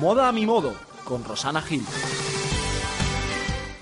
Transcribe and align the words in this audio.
Moda 0.00 0.28
a 0.28 0.32
mi 0.32 0.46
modo, 0.46 0.74
con 1.02 1.24
Rosana 1.24 1.60
Gil. 1.60 1.82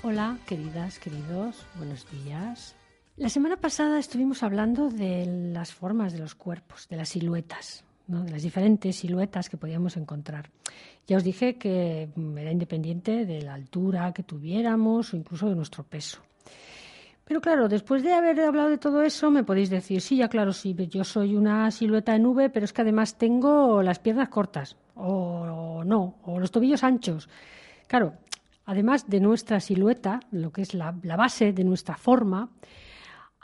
Hola, 0.01 0.39
queridas, 0.47 0.97
queridos, 0.97 1.63
buenos 1.75 2.07
días. 2.09 2.75
La 3.17 3.29
semana 3.29 3.57
pasada 3.57 3.99
estuvimos 3.99 4.41
hablando 4.41 4.89
de 4.89 5.51
las 5.53 5.73
formas 5.73 6.13
de 6.13 6.19
los 6.19 6.33
cuerpos, 6.33 6.87
de 6.89 6.97
las 6.97 7.09
siluetas, 7.09 7.83
de 8.07 8.31
las 8.31 8.41
diferentes 8.41 8.95
siluetas 8.95 9.47
que 9.47 9.57
podíamos 9.57 9.95
encontrar. 9.95 10.49
Ya 11.05 11.17
os 11.17 11.23
dije 11.23 11.57
que 11.57 12.09
era 12.35 12.51
independiente 12.51 13.25
de 13.25 13.43
la 13.43 13.53
altura 13.53 14.11
que 14.11 14.23
tuviéramos 14.23 15.13
o 15.13 15.17
incluso 15.17 15.47
de 15.47 15.55
nuestro 15.55 15.83
peso. 15.83 16.23
Pero 17.27 17.41
claro, 17.41 17.67
después 17.67 18.03
de 18.03 18.13
haber 18.13 18.39
hablado 18.39 18.69
de 18.69 18.77
todo 18.77 19.01
eso, 19.01 19.29
me 19.29 19.43
podéis 19.43 19.69
decir, 19.69 19.99
sí, 19.99 20.15
ya 20.15 20.29
claro, 20.29 20.53
sí, 20.53 20.73
yo 20.89 21.03
soy 21.03 21.35
una 21.35 21.69
silueta 21.71 22.15
en 22.15 22.25
V, 22.25 22.49
pero 22.49 22.63
es 22.63 22.71
que 22.71 22.83
además 22.83 23.17
tengo 23.17 23.83
las 23.83 23.99
piernas 23.99 24.29
cortas, 24.29 24.77
o, 24.95 25.83
no, 25.85 26.19
o 26.23 26.39
los 26.39 26.51
tobillos 26.51 26.85
anchos. 26.85 27.27
Claro, 27.87 28.13
además 28.65 29.09
de 29.09 29.19
nuestra 29.19 29.59
silueta, 29.59 30.21
lo 30.31 30.53
que 30.53 30.61
es 30.61 30.73
la, 30.73 30.91
base 30.91 31.51
de 31.51 31.65
nuestra 31.65 31.97
forma, 31.97 32.49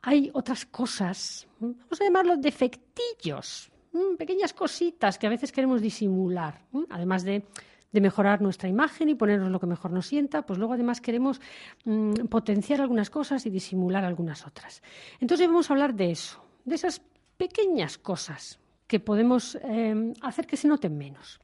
hay 0.01 0.31
otras 0.33 0.65
cosas, 0.65 1.45
vamos 1.59 1.99
a 1.99 2.05
llamarlos 2.05 2.39
defectillos, 2.39 3.69
pequeñas 4.17 4.53
cositas 4.53 5.17
que 5.17 5.27
a 5.27 5.29
veces 5.29 5.51
queremos 5.51 5.81
disimular, 5.81 6.61
además 6.89 7.25
de 7.25 7.45
de 7.93 8.01
mejorar 8.01 8.41
nuestra 8.41 8.67
imagen 8.67 9.07
y 9.07 9.15
ponernos 9.15 9.49
lo 9.49 9.59
que 9.59 9.67
mejor 9.67 9.91
nos 9.91 10.07
sienta, 10.07 10.41
pues 10.41 10.59
luego 10.59 10.73
además 10.73 10.99
queremos 10.99 11.39
mm, 11.85 12.25
potenciar 12.25 12.81
algunas 12.81 13.09
cosas 13.09 13.45
y 13.45 13.49
disimular 13.49 14.03
algunas 14.03 14.45
otras. 14.45 14.81
Entonces 15.21 15.47
vamos 15.47 15.69
a 15.69 15.73
hablar 15.73 15.93
de 15.93 16.11
eso, 16.11 16.43
de 16.65 16.75
esas 16.75 17.01
pequeñas 17.37 17.97
cosas 17.97 18.59
que 18.87 18.99
podemos 18.99 19.55
em, 19.61 20.13
hacer 20.21 20.47
que 20.47 20.57
se 20.57 20.67
noten 20.67 20.97
menos. 20.97 21.39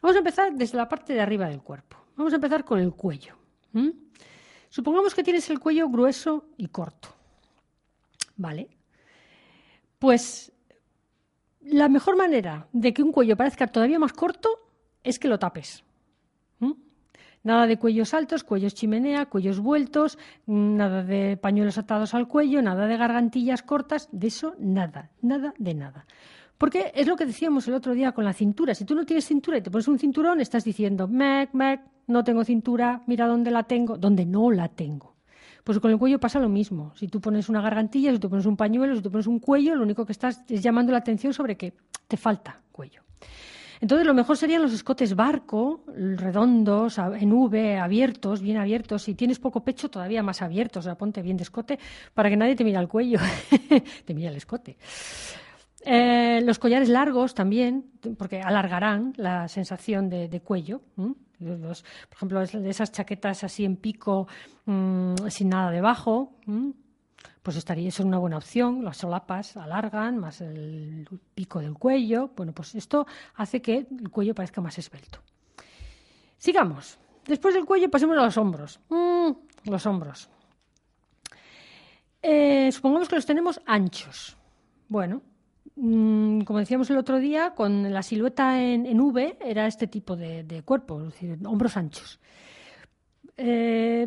Vamos 0.00 0.14
a 0.14 0.20
empezar 0.20 0.52
desde 0.54 0.78
la 0.78 0.88
parte 0.88 1.12
de 1.12 1.20
arriba 1.20 1.48
del 1.48 1.60
cuerpo. 1.60 1.98
Vamos 2.16 2.32
a 2.32 2.36
empezar 2.36 2.64
con 2.64 2.78
el 2.78 2.92
cuello. 2.92 3.36
Supongamos 4.68 5.14
que 5.14 5.22
tienes 5.22 5.50
el 5.50 5.58
cuello 5.58 5.88
grueso 5.88 6.46
y 6.56 6.68
corto. 6.68 7.08
¿Vale? 8.36 8.68
Pues 9.98 10.52
la 11.62 11.88
mejor 11.88 12.16
manera 12.16 12.68
de 12.72 12.94
que 12.94 13.02
un 13.02 13.12
cuello 13.12 13.36
parezca 13.36 13.66
todavía 13.66 13.98
más 13.98 14.12
corto 14.12 14.59
es 15.04 15.18
que 15.18 15.28
lo 15.28 15.38
tapes. 15.38 15.84
Nada 17.42 17.66
de 17.66 17.78
cuellos 17.78 18.12
altos, 18.12 18.44
cuellos 18.44 18.74
chimenea, 18.74 19.26
cuellos 19.26 19.60
vueltos, 19.60 20.18
nada 20.46 21.02
de 21.02 21.38
pañuelos 21.38 21.78
atados 21.78 22.12
al 22.12 22.28
cuello, 22.28 22.60
nada 22.60 22.86
de 22.86 22.98
gargantillas 22.98 23.62
cortas, 23.62 24.10
de 24.12 24.26
eso 24.26 24.54
nada, 24.58 25.10
nada 25.22 25.54
de 25.56 25.72
nada. 25.72 26.04
Porque 26.58 26.92
es 26.94 27.06
lo 27.06 27.16
que 27.16 27.24
decíamos 27.24 27.66
el 27.66 27.72
otro 27.72 27.94
día 27.94 28.12
con 28.12 28.26
la 28.26 28.34
cintura. 28.34 28.74
Si 28.74 28.84
tú 28.84 28.94
no 28.94 29.06
tienes 29.06 29.24
cintura 29.24 29.56
y 29.56 29.62
te 29.62 29.70
pones 29.70 29.88
un 29.88 29.98
cinturón, 29.98 30.42
estás 30.42 30.64
diciendo, 30.64 31.08
mec, 31.08 31.54
mec, 31.54 31.80
no 32.06 32.22
tengo 32.24 32.44
cintura, 32.44 33.02
mira 33.06 33.26
dónde 33.26 33.50
la 33.50 33.62
tengo, 33.62 33.96
donde 33.96 34.26
no 34.26 34.50
la 34.50 34.68
tengo. 34.68 35.14
Pues 35.64 35.78
con 35.78 35.90
el 35.90 35.98
cuello 35.98 36.20
pasa 36.20 36.38
lo 36.40 36.50
mismo. 36.50 36.92
Si 36.94 37.08
tú 37.08 37.22
pones 37.22 37.48
una 37.48 37.62
gargantilla, 37.62 38.12
si 38.12 38.18
tú 38.18 38.28
pones 38.28 38.44
un 38.44 38.58
pañuelo, 38.58 38.94
si 38.94 39.00
tú 39.00 39.10
pones 39.10 39.26
un 39.26 39.38
cuello, 39.38 39.74
lo 39.74 39.82
único 39.82 40.04
que 40.04 40.12
estás 40.12 40.44
es 40.46 40.62
llamando 40.62 40.92
la 40.92 40.98
atención 40.98 41.32
sobre 41.32 41.56
que 41.56 41.72
te 42.06 42.18
falta 42.18 42.60
cuello. 42.70 43.02
Entonces, 43.80 44.06
lo 44.06 44.14
mejor 44.14 44.36
serían 44.36 44.62
los 44.62 44.72
escotes 44.72 45.14
barco, 45.14 45.84
redondos, 45.86 46.98
en 46.98 47.32
V, 47.32 47.78
abiertos, 47.78 48.42
bien 48.42 48.58
abiertos. 48.58 49.02
Si 49.02 49.14
tienes 49.14 49.38
poco 49.38 49.64
pecho, 49.64 49.88
todavía 49.88 50.22
más 50.22 50.42
abiertos. 50.42 50.84
O 50.84 50.88
sea, 50.88 50.96
ponte 50.96 51.22
bien 51.22 51.36
de 51.38 51.44
escote 51.44 51.78
para 52.12 52.28
que 52.28 52.36
nadie 52.36 52.56
te 52.56 52.64
mire 52.64 52.78
el 52.78 52.88
cuello, 52.88 53.18
te 54.04 54.14
mire 54.14 54.28
el 54.28 54.36
escote. 54.36 54.76
Eh, 55.82 56.42
los 56.44 56.58
collares 56.58 56.90
largos 56.90 57.34
también, 57.34 57.86
porque 58.18 58.42
alargarán 58.42 59.14
la 59.16 59.48
sensación 59.48 60.10
de, 60.10 60.40
cuello. 60.44 60.82
por 60.94 61.76
ejemplo, 62.12 62.42
esas 62.42 62.92
chaquetas 62.92 63.44
así 63.44 63.64
en 63.64 63.76
pico, 63.76 64.28
mm, 64.66 65.14
sin 65.28 65.48
nada 65.48 65.70
debajo 65.70 66.36
pues 67.50 67.58
estaría 67.58 67.88
eso 67.88 68.04
una 68.04 68.18
buena 68.18 68.36
opción. 68.36 68.84
Las 68.84 68.98
solapas 68.98 69.56
alargan, 69.56 70.18
más 70.18 70.40
el 70.40 71.04
pico 71.34 71.58
del 71.58 71.74
cuello. 71.74 72.30
Bueno, 72.36 72.52
pues 72.52 72.76
esto 72.76 73.08
hace 73.34 73.60
que 73.60 73.88
el 73.90 74.08
cuello 74.08 74.36
parezca 74.36 74.60
más 74.60 74.78
esbelto. 74.78 75.18
Sigamos. 76.38 76.96
Después 77.26 77.52
del 77.54 77.64
cuello 77.64 77.90
pasemos 77.90 78.16
a 78.18 78.22
los 78.22 78.36
hombros. 78.36 78.78
Mm, 78.88 79.30
los 79.64 79.84
hombros. 79.84 80.30
Eh, 82.22 82.70
supongamos 82.70 83.08
que 83.08 83.16
los 83.16 83.26
tenemos 83.26 83.60
anchos. 83.66 84.36
Bueno, 84.86 85.20
mm, 85.74 86.42
como 86.42 86.60
decíamos 86.60 86.88
el 86.90 86.98
otro 86.98 87.18
día, 87.18 87.56
con 87.56 87.92
la 87.92 88.04
silueta 88.04 88.62
en, 88.62 89.00
V 89.00 89.38
era 89.40 89.66
este 89.66 89.88
tipo 89.88 90.14
de, 90.14 90.62
cuerpo, 90.64 91.00
es 91.00 91.06
decir, 91.06 91.36
hombros 91.44 91.76
anchos. 91.76 92.20
Eh, 93.36 94.06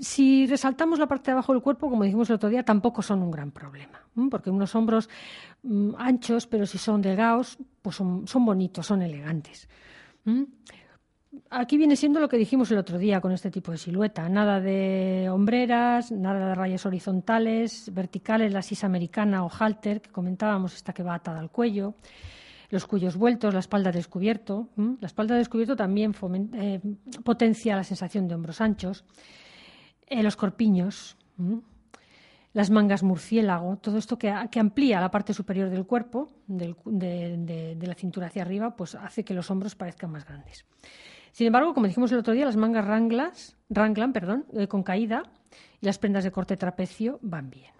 si 0.00 0.46
resaltamos 0.46 0.98
la 0.98 1.06
parte 1.06 1.30
de 1.30 1.32
abajo 1.32 1.52
del 1.52 1.62
cuerpo, 1.62 1.88
como 1.88 2.04
dijimos 2.04 2.28
el 2.30 2.36
otro 2.36 2.48
día, 2.48 2.62
tampoco 2.62 3.02
son 3.02 3.22
un 3.22 3.30
gran 3.30 3.50
problema, 3.50 4.00
porque 4.30 4.50
unos 4.50 4.74
hombros 4.74 5.08
mm, 5.62 5.94
anchos, 5.98 6.46
pero 6.46 6.66
si 6.66 6.78
son 6.78 7.02
delgados, 7.02 7.58
pues 7.82 7.96
son, 7.96 8.44
bonitos, 8.44 8.86
son 8.86 9.02
elegantes. 9.02 9.68
Aquí 11.50 11.76
viene 11.76 11.96
siendo 11.96 12.18
lo 12.18 12.28
que 12.28 12.36
dijimos 12.36 12.70
el 12.70 12.78
otro 12.78 12.98
día 12.98 13.20
con 13.20 13.32
este 13.32 13.50
tipo 13.50 13.70
de 13.70 13.78
silueta. 13.78 14.28
Nada 14.28 14.60
de 14.60 15.28
hombreras, 15.30 16.10
nada 16.10 16.48
de 16.48 16.54
rayas 16.54 16.86
horizontales, 16.86 17.92
verticales, 17.92 18.52
la 18.52 18.62
sisa 18.62 18.86
americana 18.86 19.44
o 19.44 19.50
halter, 19.50 20.00
que 20.00 20.10
comentábamos, 20.10 20.74
esta 20.74 20.92
que 20.92 21.02
va 21.02 21.14
atada 21.14 21.38
al 21.38 21.50
cuello. 21.50 21.94
Los 22.70 22.86
cuellos 22.86 23.16
vueltos, 23.16 23.54
la 23.54 23.60
espalda 23.60 23.92
descubierto. 23.92 24.70
La 24.76 25.06
espalda 25.06 25.36
descubierto 25.36 25.76
también 25.76 26.14
eh, 26.54 26.80
potencia 27.22 27.76
la 27.76 27.84
sensación 27.84 28.26
de 28.26 28.34
hombros 28.34 28.60
anchos. 28.60 29.04
Eh, 30.06 30.22
los 30.22 30.36
corpiños, 30.36 31.16
las 32.52 32.70
mangas 32.70 33.02
murciélago, 33.02 33.76
todo 33.76 33.98
esto 33.98 34.18
que, 34.18 34.30
amplía 34.30 35.00
la 35.00 35.10
parte 35.10 35.34
superior 35.34 35.68
del 35.68 35.84
cuerpo, 35.84 36.28
de, 36.46 37.76
la 37.80 37.94
cintura 37.94 38.28
hacia 38.28 38.42
arriba, 38.42 38.76
pues 38.76 38.94
hace 38.94 39.24
que 39.24 39.34
los 39.34 39.50
hombros 39.50 39.74
parezcan 39.74 40.12
más 40.12 40.24
grandes. 40.24 40.64
Sin 41.32 41.48
embargo, 41.48 41.74
como 41.74 41.86
dijimos 41.86 42.12
el 42.12 42.18
otro 42.18 42.32
día, 42.32 42.46
las 42.46 42.56
mangas 42.56 42.86
ranglas, 42.86 43.56
ranglan 43.68 44.12
perdón, 44.12 44.46
eh, 44.54 44.68
con 44.68 44.82
caída 44.82 45.24
y 45.80 45.86
las 45.86 45.98
prendas 45.98 46.24
de 46.24 46.30
corte 46.30 46.56
trapecio 46.56 47.18
van 47.20 47.50
bien. 47.50 47.72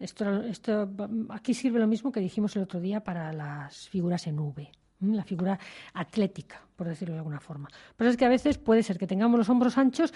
Esto, 0.00 0.42
esto, 0.42 0.90
aquí 1.28 1.54
sirve 1.54 1.78
lo 1.78 1.86
mismo 1.86 2.10
que 2.10 2.20
dijimos 2.20 2.56
el 2.56 2.62
otro 2.62 2.80
día 2.80 3.04
para 3.04 3.32
las 3.32 3.88
figuras 3.88 4.26
en 4.26 4.38
V 4.38 4.70
la 5.00 5.24
figura 5.24 5.58
atlética, 5.94 6.60
por 6.76 6.86
decirlo 6.86 7.14
de 7.14 7.20
alguna 7.20 7.40
forma. 7.40 7.68
Pero 7.96 8.10
es 8.10 8.16
que 8.16 8.24
a 8.24 8.28
veces 8.28 8.58
puede 8.58 8.82
ser 8.82 8.98
que 8.98 9.06
tengamos 9.06 9.38
los 9.38 9.48
hombros 9.48 9.78
anchos, 9.78 10.12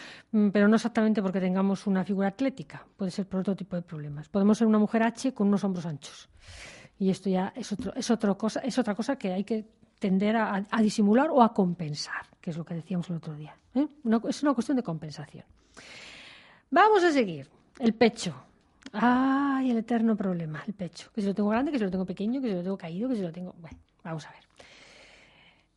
pero 0.53 0.69
no 0.69 0.77
exactamente 0.77 1.23
porque 1.23 1.41
tengamos 1.41 1.87
una 1.87 2.05
figura 2.05 2.29
atlética, 2.29 2.87
puede 2.97 3.11
ser 3.11 3.27
por 3.27 3.41
otro 3.41 3.57
tipo 3.57 3.77
de 3.77 3.83
problemas. 3.83 4.29
Podemos 4.29 4.59
ser 4.59 4.67
una 4.67 4.79
mujer 4.79 5.03
H 5.03 5.33
con 5.33 5.49
unos 5.49 5.65
hombros 5.65 5.87
anchos. 5.87 6.29
Y 6.99 7.11
esto 7.11 7.29
ya 7.29 7.53
es, 7.57 7.73
otro, 7.73 7.93
es, 7.95 8.37
cosa, 8.39 8.61
es 8.61 8.79
otra 8.79 8.95
cosa 8.95 9.17
que 9.17 9.33
hay 9.33 9.45
que 9.45 9.67
tender 9.99 10.37
a, 10.37 10.65
disimular 10.81 11.31
o 11.31 11.43
a 11.43 11.53
compensar, 11.53 12.27
que 12.41 12.51
es 12.51 12.57
lo 12.57 12.65
que 12.65 12.75
decíamos 12.75 13.09
el 13.11 13.17
otro 13.17 13.35
día. 13.35 13.57
¿eh? 13.75 13.87
es 14.29 14.43
una 14.43 14.55
cuestión 14.55 14.77
de 14.77 14.83
compensación. 14.83 15.45
Vamos 16.71 17.03
a 17.05 17.13
seguir. 17.13 17.49
El 17.79 17.95
pecho. 17.95 18.35
Ay, 18.93 19.71
el 19.71 19.79
eterno 19.79 20.17
problema, 20.17 20.63
el 20.67 20.75
pecho. 20.75 21.11
Que 21.13 21.21
si 21.21 21.27
lo 21.27 21.35
tengo 21.35 21.49
grande, 21.49 21.73
que 21.73 21.79
si 21.79 21.85
lo 21.85 21.91
tengo 21.91 22.05
pequeño, 22.05 22.41
que 22.41 22.49
si 22.49 22.55
lo 22.55 22.63
tengo 22.63 22.77
caído, 22.77 23.09
que 23.09 23.17
si 23.17 23.23
lo 23.23 23.33
tengo. 23.33 23.55
Bueno, 23.59 23.79
vamos 24.03 24.27
a 24.27 24.31
ver. 24.31 24.45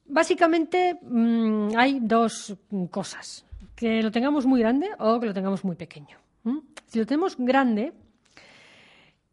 Básicamente 0.08 0.98
mm, 1.02 1.70
hay 1.76 2.00
dos 2.02 2.56
cosas, 2.90 3.46
que 3.76 4.02
lo 4.02 4.12
tengamos 4.12 4.46
muy 4.46 4.60
grande 4.60 4.90
o 5.00 5.20
que 5.20 5.28
lo 5.28 5.34
tengamos 5.34 5.64
muy 5.64 5.76
pequeño. 5.76 6.18
Si 6.86 7.00
lo 7.00 7.06
tenemos 7.06 7.36
grande, 7.38 7.94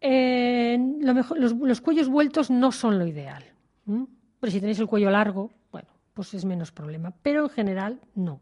eh, 0.00 0.76
los, 1.00 1.80
cuellos 1.80 2.08
vueltos 2.08 2.50
no 2.50 2.72
son 2.72 2.98
lo 2.98 3.06
ideal. 3.06 3.44
Pero 3.86 4.50
si 4.50 4.60
tenéis 4.60 4.80
el 4.80 4.86
cuello 4.86 5.10
largo, 5.10 5.50
bueno, 5.70 5.88
pues 6.12 6.34
es 6.34 6.44
menos 6.44 6.72
problema. 6.72 7.12
Pero 7.22 7.44
en 7.44 7.50
general, 7.50 8.00
no. 8.14 8.40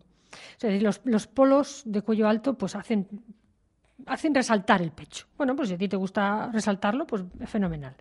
los, 1.04 1.26
polos 1.26 1.82
de 1.84 2.02
cuello 2.02 2.26
alto 2.26 2.54
pues 2.56 2.74
hacen, 2.74 3.06
hacen 4.06 4.34
resaltar 4.34 4.80
el 4.80 4.90
pecho. 4.90 5.26
Bueno, 5.36 5.54
pues 5.54 5.68
si 5.68 5.74
a 5.74 5.78
ti 5.78 5.88
te 5.88 5.96
gusta 5.96 6.50
resaltarlo, 6.50 7.06
pues 7.06 7.22
es 7.38 7.50
fenomenal. 7.50 7.94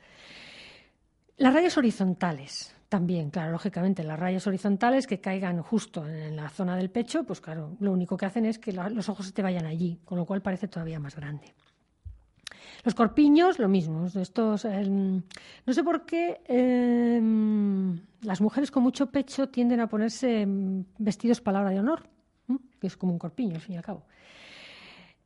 Las 1.38 1.54
rayas 1.54 1.78
horizontales. 1.78 2.76
También, 2.92 3.30
claro, 3.30 3.54
lógicamente, 3.54 4.04
las 4.04 4.20
rayas 4.20 4.46
horizontales 4.48 5.08
que 5.08 5.22
caigan 5.22 5.62
justo 5.62 6.06
en 6.06 6.36
la 6.36 6.50
zona 6.50 6.76
del 6.76 6.90
pecho, 6.90 7.24
pues 7.24 7.40
claro, 7.40 7.78
lo 7.80 7.94
único 7.94 8.18
que 8.18 8.26
hacen 8.26 8.46
es 8.46 8.60
que 8.60 8.74
los 8.74 9.08
ojos 9.08 9.28
se 9.28 9.32
te 9.32 9.42
vayan 9.42 9.66
allí, 9.66 10.02
con 10.04 10.18
lo 10.18 10.26
cual 10.26 10.42
parece 10.42 10.68
todavía 10.68 11.00
más 11.00 11.16
grande. 11.16 11.54
Los 12.84 12.94
corpiños, 12.94 13.60
lo 13.60 13.70
mismo. 13.70 14.08
Estos, 14.08 14.66
em, 14.66 15.22
no 15.66 15.74
sé 15.74 15.86
por 15.86 16.06
qué 16.06 16.42
em, 16.44 17.98
las 18.24 18.42
mujeres 18.42 18.72
con 18.72 18.84
mucho 18.84 19.10
pecho 19.10 19.48
tienden 19.48 19.80
a 19.80 19.88
ponerse 19.88 20.46
vestidos 20.98 21.40
palabra 21.40 21.70
de 21.70 21.80
honor, 21.80 22.10
que 22.78 22.88
es 22.88 22.98
como 22.98 23.14
un 23.14 23.20
corpiño, 23.20 23.56
al 23.56 23.62
fin 23.62 23.76
y 23.76 23.78
al 23.78 23.86
cabo. 23.86 24.04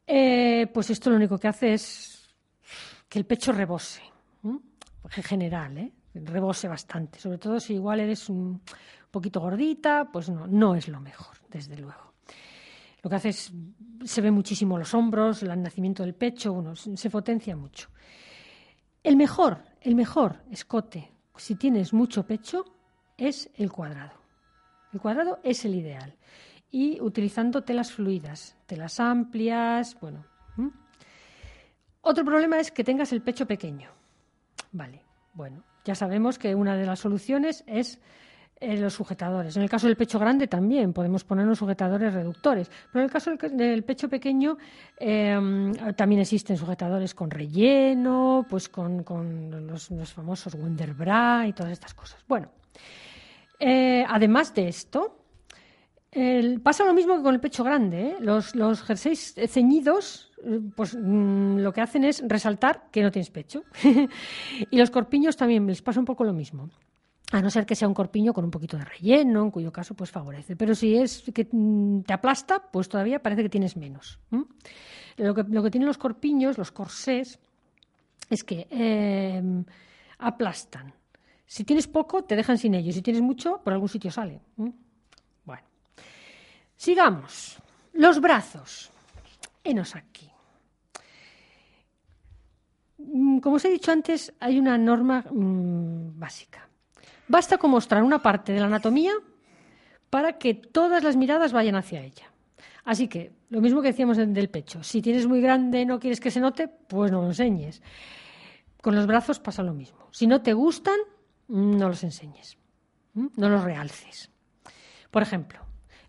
Eh, 0.05 0.67
pues 0.71 0.91
esto 0.91 1.09
lo 1.09 1.15
único 1.15 1.39
que 1.39 1.47
hace 1.47 1.73
es 1.73 2.29
que 3.09 3.17
el 3.17 3.25
pecho 3.25 3.51
rebose, 3.51 4.03
en 4.43 5.23
general, 5.23 5.79
¿eh? 5.79 5.91
Rebose 6.23 6.67
bastante, 6.67 7.19
sobre 7.19 7.37
todo 7.37 7.59
si 7.59 7.73
igual 7.73 7.99
eres 7.99 8.29
un, 8.29 8.61
poquito 9.15 9.39
gordita, 9.39 10.09
pues 10.11 10.29
no, 10.29 10.45
no 10.45 10.75
es 10.75 10.89
lo 10.89 10.99
mejor, 10.99 11.37
desde 11.49 11.77
luego. 11.77 12.13
Lo 13.01 13.09
que 13.09 13.15
hace 13.15 13.29
es, 13.29 13.53
se 14.03 14.19
ve 14.19 14.29
muchísimo 14.29 14.77
los 14.77 14.93
hombros, 14.93 15.41
el 15.41 15.61
nacimiento 15.61 16.03
del 16.03 16.15
pecho, 16.15 16.51
uno, 16.51 16.75
se 16.75 17.09
potencia 17.09 17.55
mucho. 17.55 17.87
El 19.01 19.15
mejor, 19.15 19.63
el 19.79 19.95
mejor 19.95 20.43
escote, 20.51 21.13
si 21.37 21.55
tienes 21.55 21.93
mucho 21.93 22.27
pecho, 22.27 22.65
es 23.17 23.49
el 23.55 23.71
cuadrado. 23.71 24.19
El 24.91 24.99
cuadrado 24.99 25.39
es 25.43 25.63
el 25.63 25.75
ideal. 25.75 26.17
Y 26.69 26.99
utilizando 26.99 27.63
telas 27.63 27.93
fluidas, 27.93 28.57
telas 28.65 28.99
amplias, 28.99 29.97
bueno. 30.01 30.25
Otro 32.01 32.25
problema 32.25 32.59
es 32.59 32.69
que 32.69 32.83
tengas 32.83 33.13
el 33.13 33.21
pecho 33.21 33.45
pequeño. 33.45 33.89
Vale, 34.73 35.03
bueno, 35.33 35.63
ya 35.85 35.95
sabemos 35.95 36.37
que 36.37 36.55
una 36.55 36.75
de 36.75 36.85
las 36.85 36.99
soluciones 36.99 37.63
es 37.67 38.01
eh, 38.59 38.77
los 38.77 38.93
sujetadores. 38.93 39.55
En 39.55 39.63
el 39.63 39.69
caso 39.69 39.85
del 39.85 39.95
pecho 39.95 40.17
grande 40.17 40.47
también 40.47 40.93
podemos 40.93 41.23
poner 41.23 41.45
unos 41.45 41.59
sujetadores 41.59 42.13
reductores, 42.13 42.69
pero 42.91 43.01
en 43.01 43.05
el 43.05 43.11
caso 43.11 43.31
del, 43.35 43.83
pecho 43.83 44.09
pequeño 44.09 44.57
em, 44.97 45.73
también 45.95 46.21
existen 46.21 46.57
sujetadores 46.57 47.13
con 47.13 47.29
relleno, 47.29 48.45
pues 48.49 48.67
con, 48.69 49.05
los, 49.67 50.13
famosos 50.13 50.55
Wonderbra 50.55 51.45
y 51.47 51.53
todas 51.53 51.73
estas 51.73 51.93
cosas. 51.93 52.23
Bueno, 52.27 52.49
eh, 53.59 54.03
además 54.07 54.53
de 54.55 54.69
esto, 54.69 55.19
pasa 56.63 56.85
lo 56.85 56.93
mismo 56.93 57.17
que 57.17 57.23
con 57.23 57.35
el 57.35 57.41
pecho 57.41 57.63
grande. 57.63 58.07
¿eh? 58.07 58.15
Los, 58.21 58.55
los 58.55 58.81
jerseys 58.81 59.35
ceñidos 59.49 60.31
pues 60.75 60.95
mm, 60.95 61.57
lo 61.57 61.73
que 61.73 61.81
hacen 61.81 62.03
es 62.03 62.23
resaltar 62.27 62.89
que 62.91 63.01
no 63.01 63.11
tienes 63.11 63.29
pecho. 63.29 63.63
y 64.71 64.77
los 64.77 64.91
corpiños 64.91 65.35
también 65.37 65.65
les 65.67 65.81
pasa 65.81 65.99
un 65.99 66.05
poco 66.05 66.23
lo 66.23 66.33
mismo. 66.33 66.69
A 67.31 67.41
no 67.41 67.49
ser 67.49 67.65
que 67.65 67.75
sea 67.75 67.87
un 67.87 67.93
corpiño 67.93 68.33
con 68.33 68.45
un 68.45 68.51
poquito 68.51 68.77
de 68.77 68.85
relleno, 68.85 69.43
en 69.43 69.51
cuyo 69.51 69.71
caso 69.71 69.95
pues 69.95 70.11
favorece. 70.11 70.55
Pero 70.55 70.75
si 70.75 70.95
es 70.95 71.23
que 71.33 71.47
mm, 71.51 72.01
te 72.01 72.13
aplasta, 72.13 72.61
pues 72.71 72.87
todavía 72.87 73.21
parece 73.21 73.43
que 73.43 73.49
tienes 73.49 73.75
menos. 73.75 74.19
Lo, 75.17 75.33
que, 75.33 75.43
lo 75.43 75.63
que 75.63 75.71
tienen 75.71 75.87
los 75.87 75.97
corpiños, 75.97 76.57
los 76.57 76.71
corsés, 76.71 77.39
es 78.29 78.43
que 78.43 78.67
em, 78.69 79.65
aplastan. 80.19 80.93
Si 81.47 81.63
tienes 81.63 81.87
poco, 81.87 82.23
te 82.23 82.35
dejan 82.35 82.57
sin 82.57 82.73
ellos. 82.73 82.95
Si 82.95 83.01
tienes 83.01 83.21
mucho, 83.21 83.61
por 83.63 83.73
algún 83.73 83.89
sitio 83.89 84.11
sale. 84.11 84.41
Bueno. 85.43 85.63
Sigamos. 86.75 87.57
Los 87.93 88.19
brazos. 88.19 88.91
Enos 89.63 89.95
aquí. 89.95 90.29
Mm, 93.07 93.39
como 93.39 93.57
os 93.57 93.65
he 93.65 93.69
dicho 93.69 93.91
antes, 93.91 94.33
hay 94.39 94.59
una 94.59 94.77
norma 94.77 95.23
mm, 95.29 96.19
básica. 96.19 96.67
Basta 97.27 97.57
con 97.57 97.71
mostrar 97.71 98.03
una 98.03 98.21
parte 98.21 98.53
de 98.53 98.59
la 98.59 98.67
anatomía 98.67 99.13
para 100.09 100.37
que 100.37 100.53
todas 100.53 101.03
las 101.03 101.15
miradas 101.15 101.53
vayan 101.53 101.75
hacia 101.75 102.03
ella. 102.03 102.31
Así 102.83 103.07
que, 103.07 103.33
lo 103.49 103.61
mismo 103.61 103.81
que 103.81 103.89
decíamos 103.89 104.17
del 104.17 104.49
pecho, 104.49 104.83
si 104.83 105.01
tienes 105.01 105.27
muy 105.27 105.41
grande 105.41 105.81
y 105.81 105.85
no 105.85 105.99
quieres 105.99 106.19
que 106.19 106.29
se 106.29 106.39
note, 106.39 106.67
pues 106.67 107.11
no 107.11 107.21
lo 107.21 107.27
enseñes. 107.27 107.81
Con 108.81 108.95
los 108.95 109.07
brazos 109.07 109.39
pasa 109.39 109.63
lo 109.63 109.73
mismo. 109.73 110.07
Si 110.11 110.27
no 110.27 110.41
te 110.41 110.53
gustan, 110.53 110.97
no 111.47 111.89
los 111.89 112.03
enseñes, 112.03 112.57
no 113.13 113.49
los 113.49 113.63
realces. 113.63 114.31
Por 115.09 115.23
ejemplo, 115.23 115.59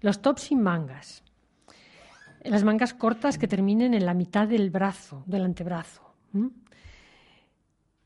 los 0.00 0.20
tops 0.20 0.42
sin 0.42 0.62
mangas, 0.62 1.24
las 2.42 2.64
mangas 2.64 2.92
cortas 2.92 3.38
que 3.38 3.48
terminen 3.48 3.94
en 3.94 4.04
la 4.04 4.14
mitad 4.14 4.46
del 4.46 4.70
brazo, 4.70 5.24
del 5.26 5.44
antebrazo. 5.44 6.05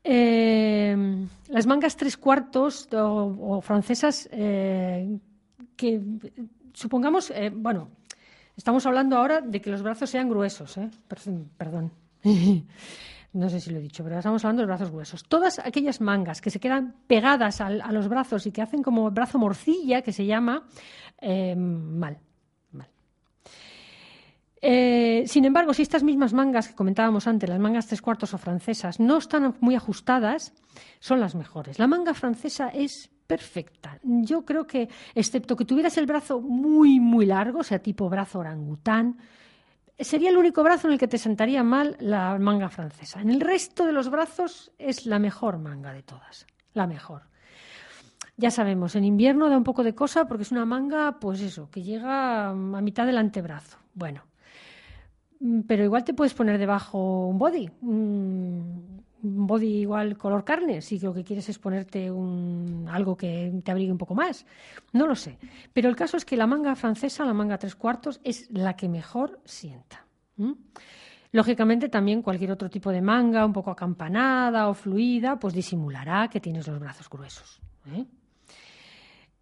Eh, 0.03 1.27
las 1.49 1.67
mangas 1.67 1.95
tres 1.95 2.17
cuartos 2.17 2.87
o, 2.91 3.61
francesas 3.61 4.27
eh, 4.31 5.19
que 5.75 6.01
supongamos, 6.73 7.31
eh, 7.31 7.51
bueno, 7.53 7.89
estamos 8.57 8.85
hablando 8.85 9.17
ahora 9.17 9.41
de 9.41 9.61
que 9.61 9.69
los 9.69 9.83
brazos 9.83 10.09
sean 10.09 10.29
gruesos, 10.29 10.79
perdón. 11.57 11.91
no 13.33 13.49
sé 13.49 13.59
si 13.59 13.69
lo 13.69 13.77
he 13.77 13.81
dicho, 13.81 14.03
pero 14.03 14.17
estamos 14.17 14.43
hablando 14.43 14.61
de 14.61 14.67
brazos 14.67 14.91
gruesos. 14.91 15.23
Todas 15.23 15.59
aquellas 15.59 16.01
mangas 16.01 16.41
que 16.41 16.49
se 16.49 16.59
quedan 16.59 16.95
pegadas 17.07 17.61
a 17.61 17.69
los 17.69 18.07
brazos 18.07 18.45
y 18.47 18.51
que 18.51 18.61
hacen 18.61 18.81
como 18.81 19.09
brazo 19.11 19.37
morcilla, 19.37 20.01
que 20.01 20.11
se 20.13 20.25
llama, 20.25 20.67
mal. 21.21 22.17
Eh, 24.61 25.23
sin 25.25 25.45
embargo, 25.45 25.73
si 25.73 25.81
estas 25.81 26.03
mismas 26.03 26.33
mangas 26.33 26.67
que 26.67 26.75
comentábamos 26.75 27.27
antes, 27.27 27.49
las 27.49 27.59
mangas 27.59 27.87
tres 27.87 28.01
cuartos 28.01 28.33
o 28.33 28.37
francesas, 28.37 28.99
no 28.99 29.17
están 29.17 29.55
muy 29.59 29.75
ajustadas, 29.75 30.53
son 30.99 31.19
las 31.19 31.33
mejores. 31.33 31.79
La 31.79 31.87
manga 31.87 32.13
francesa 32.13 32.69
es 32.69 33.09
perfecta. 33.25 33.99
Yo 34.03 34.45
creo 34.45 34.67
que, 34.67 34.89
excepto 35.15 35.55
que 35.55 35.65
tuvieras 35.65 35.97
el 35.97 36.05
brazo 36.05 36.41
muy, 36.41 36.99
muy 36.99 37.25
largo, 37.25 37.59
o 37.59 37.63
sea, 37.63 37.79
tipo 37.79 38.09
brazo 38.09 38.39
orangután, 38.39 39.17
sería 39.97 40.29
el 40.29 40.37
único 40.37 40.63
brazo 40.63 40.87
en 40.87 40.93
el 40.93 40.99
que 40.99 41.07
te 41.07 41.17
sentaría 41.17 41.63
mal 41.63 41.95
la 41.99 42.37
manga 42.37 42.69
francesa. 42.69 43.21
En 43.21 43.29
el 43.29 43.41
resto 43.41 43.85
de 43.85 43.93
los 43.93 44.09
brazos 44.09 44.71
es 44.77 45.05
la 45.05 45.17
mejor 45.17 45.57
manga 45.57 45.93
de 45.93 46.03
todas, 46.03 46.45
la 46.73 46.87
mejor. 46.87 47.23
Ya 48.37 48.51
sabemos, 48.51 48.95
en 48.95 49.05
invierno 49.05 49.49
da 49.49 49.57
un 49.57 49.63
poco 49.63 49.83
de 49.83 49.95
cosa 49.95 50.27
porque 50.27 50.43
es 50.43 50.51
una 50.51 50.65
manga, 50.65 51.19
pues 51.19 51.41
eso, 51.41 51.69
que 51.69 51.83
llega 51.83 52.49
a 52.49 52.53
mitad 52.53 53.05
del 53.05 53.17
antebrazo. 53.17 53.77
Bueno, 53.93 54.23
pero 55.67 55.83
igual 55.83 56.03
te 56.03 56.13
puedes 56.13 56.33
poner 56.33 56.57
debajo 56.57 57.27
un 57.27 57.37
body, 57.37 57.69
un 57.81 59.01
body 59.21 59.81
igual 59.81 60.17
color 60.17 60.43
carne, 60.43 60.81
si 60.81 60.99
lo 60.99 61.13
que 61.13 61.23
quieres 61.23 61.47
es 61.49 61.59
ponerte 61.59 62.11
un, 62.11 62.87
algo 62.89 63.15
que 63.15 63.51
te 63.63 63.71
abrigue 63.71 63.91
un 63.91 63.97
poco 63.97 64.15
más. 64.15 64.45
No 64.93 65.07
lo 65.07 65.15
sé. 65.15 65.37
Pero 65.73 65.89
el 65.89 65.95
caso 65.95 66.17
es 66.17 66.25
que 66.25 66.37
la 66.37 66.47
manga 66.47 66.75
francesa, 66.75 67.25
la 67.25 67.33
manga 67.33 67.57
tres 67.57 67.75
cuartos, 67.75 68.19
es 68.23 68.49
la 68.51 68.75
que 68.75 68.89
mejor 68.89 69.39
sienta. 69.45 70.05
Lógicamente 71.31 71.89
también 71.89 72.21
cualquier 72.21 72.51
otro 72.51 72.69
tipo 72.69 72.91
de 72.91 73.01
manga, 73.01 73.45
un 73.45 73.53
poco 73.53 73.71
acampanada 73.71 74.69
o 74.69 74.73
fluida, 74.73 75.39
pues 75.39 75.53
disimulará 75.53 76.27
que 76.27 76.39
tienes 76.39 76.67
los 76.67 76.79
brazos 76.79 77.09
gruesos. 77.09 77.61
¿eh? 77.93 78.05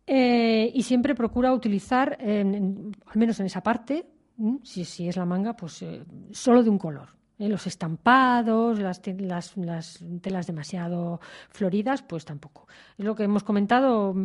Eh, 0.06 0.72
y 0.74 0.84
siempre 0.84 1.16
procura 1.16 1.54
utilizar, 1.54 2.18
al 2.22 3.16
menos 3.16 3.40
en 3.40 3.45
esa 3.45 3.62
parte, 3.62 4.06
si, 4.64 4.86
si 4.86 5.08
es 5.08 5.18
la 5.18 5.26
manga, 5.26 5.56
pues 5.56 5.82
eh, 5.82 6.04
solo 6.32 6.64
de 6.64 6.70
un 6.70 6.78
color. 6.78 7.10
¿eh? 7.38 7.50
Los 7.50 7.68
estampados, 7.68 8.80
las, 8.80 9.02
las, 9.58 10.04
telas 10.22 10.48
demasiado 10.48 11.19
floridas, 11.50 12.02
pues 12.02 12.26
tampoco. 12.26 12.68
Es 12.98 13.06
lo 13.06 13.16
que 13.16 13.24
hemos 13.24 13.44
comentado. 13.44 14.16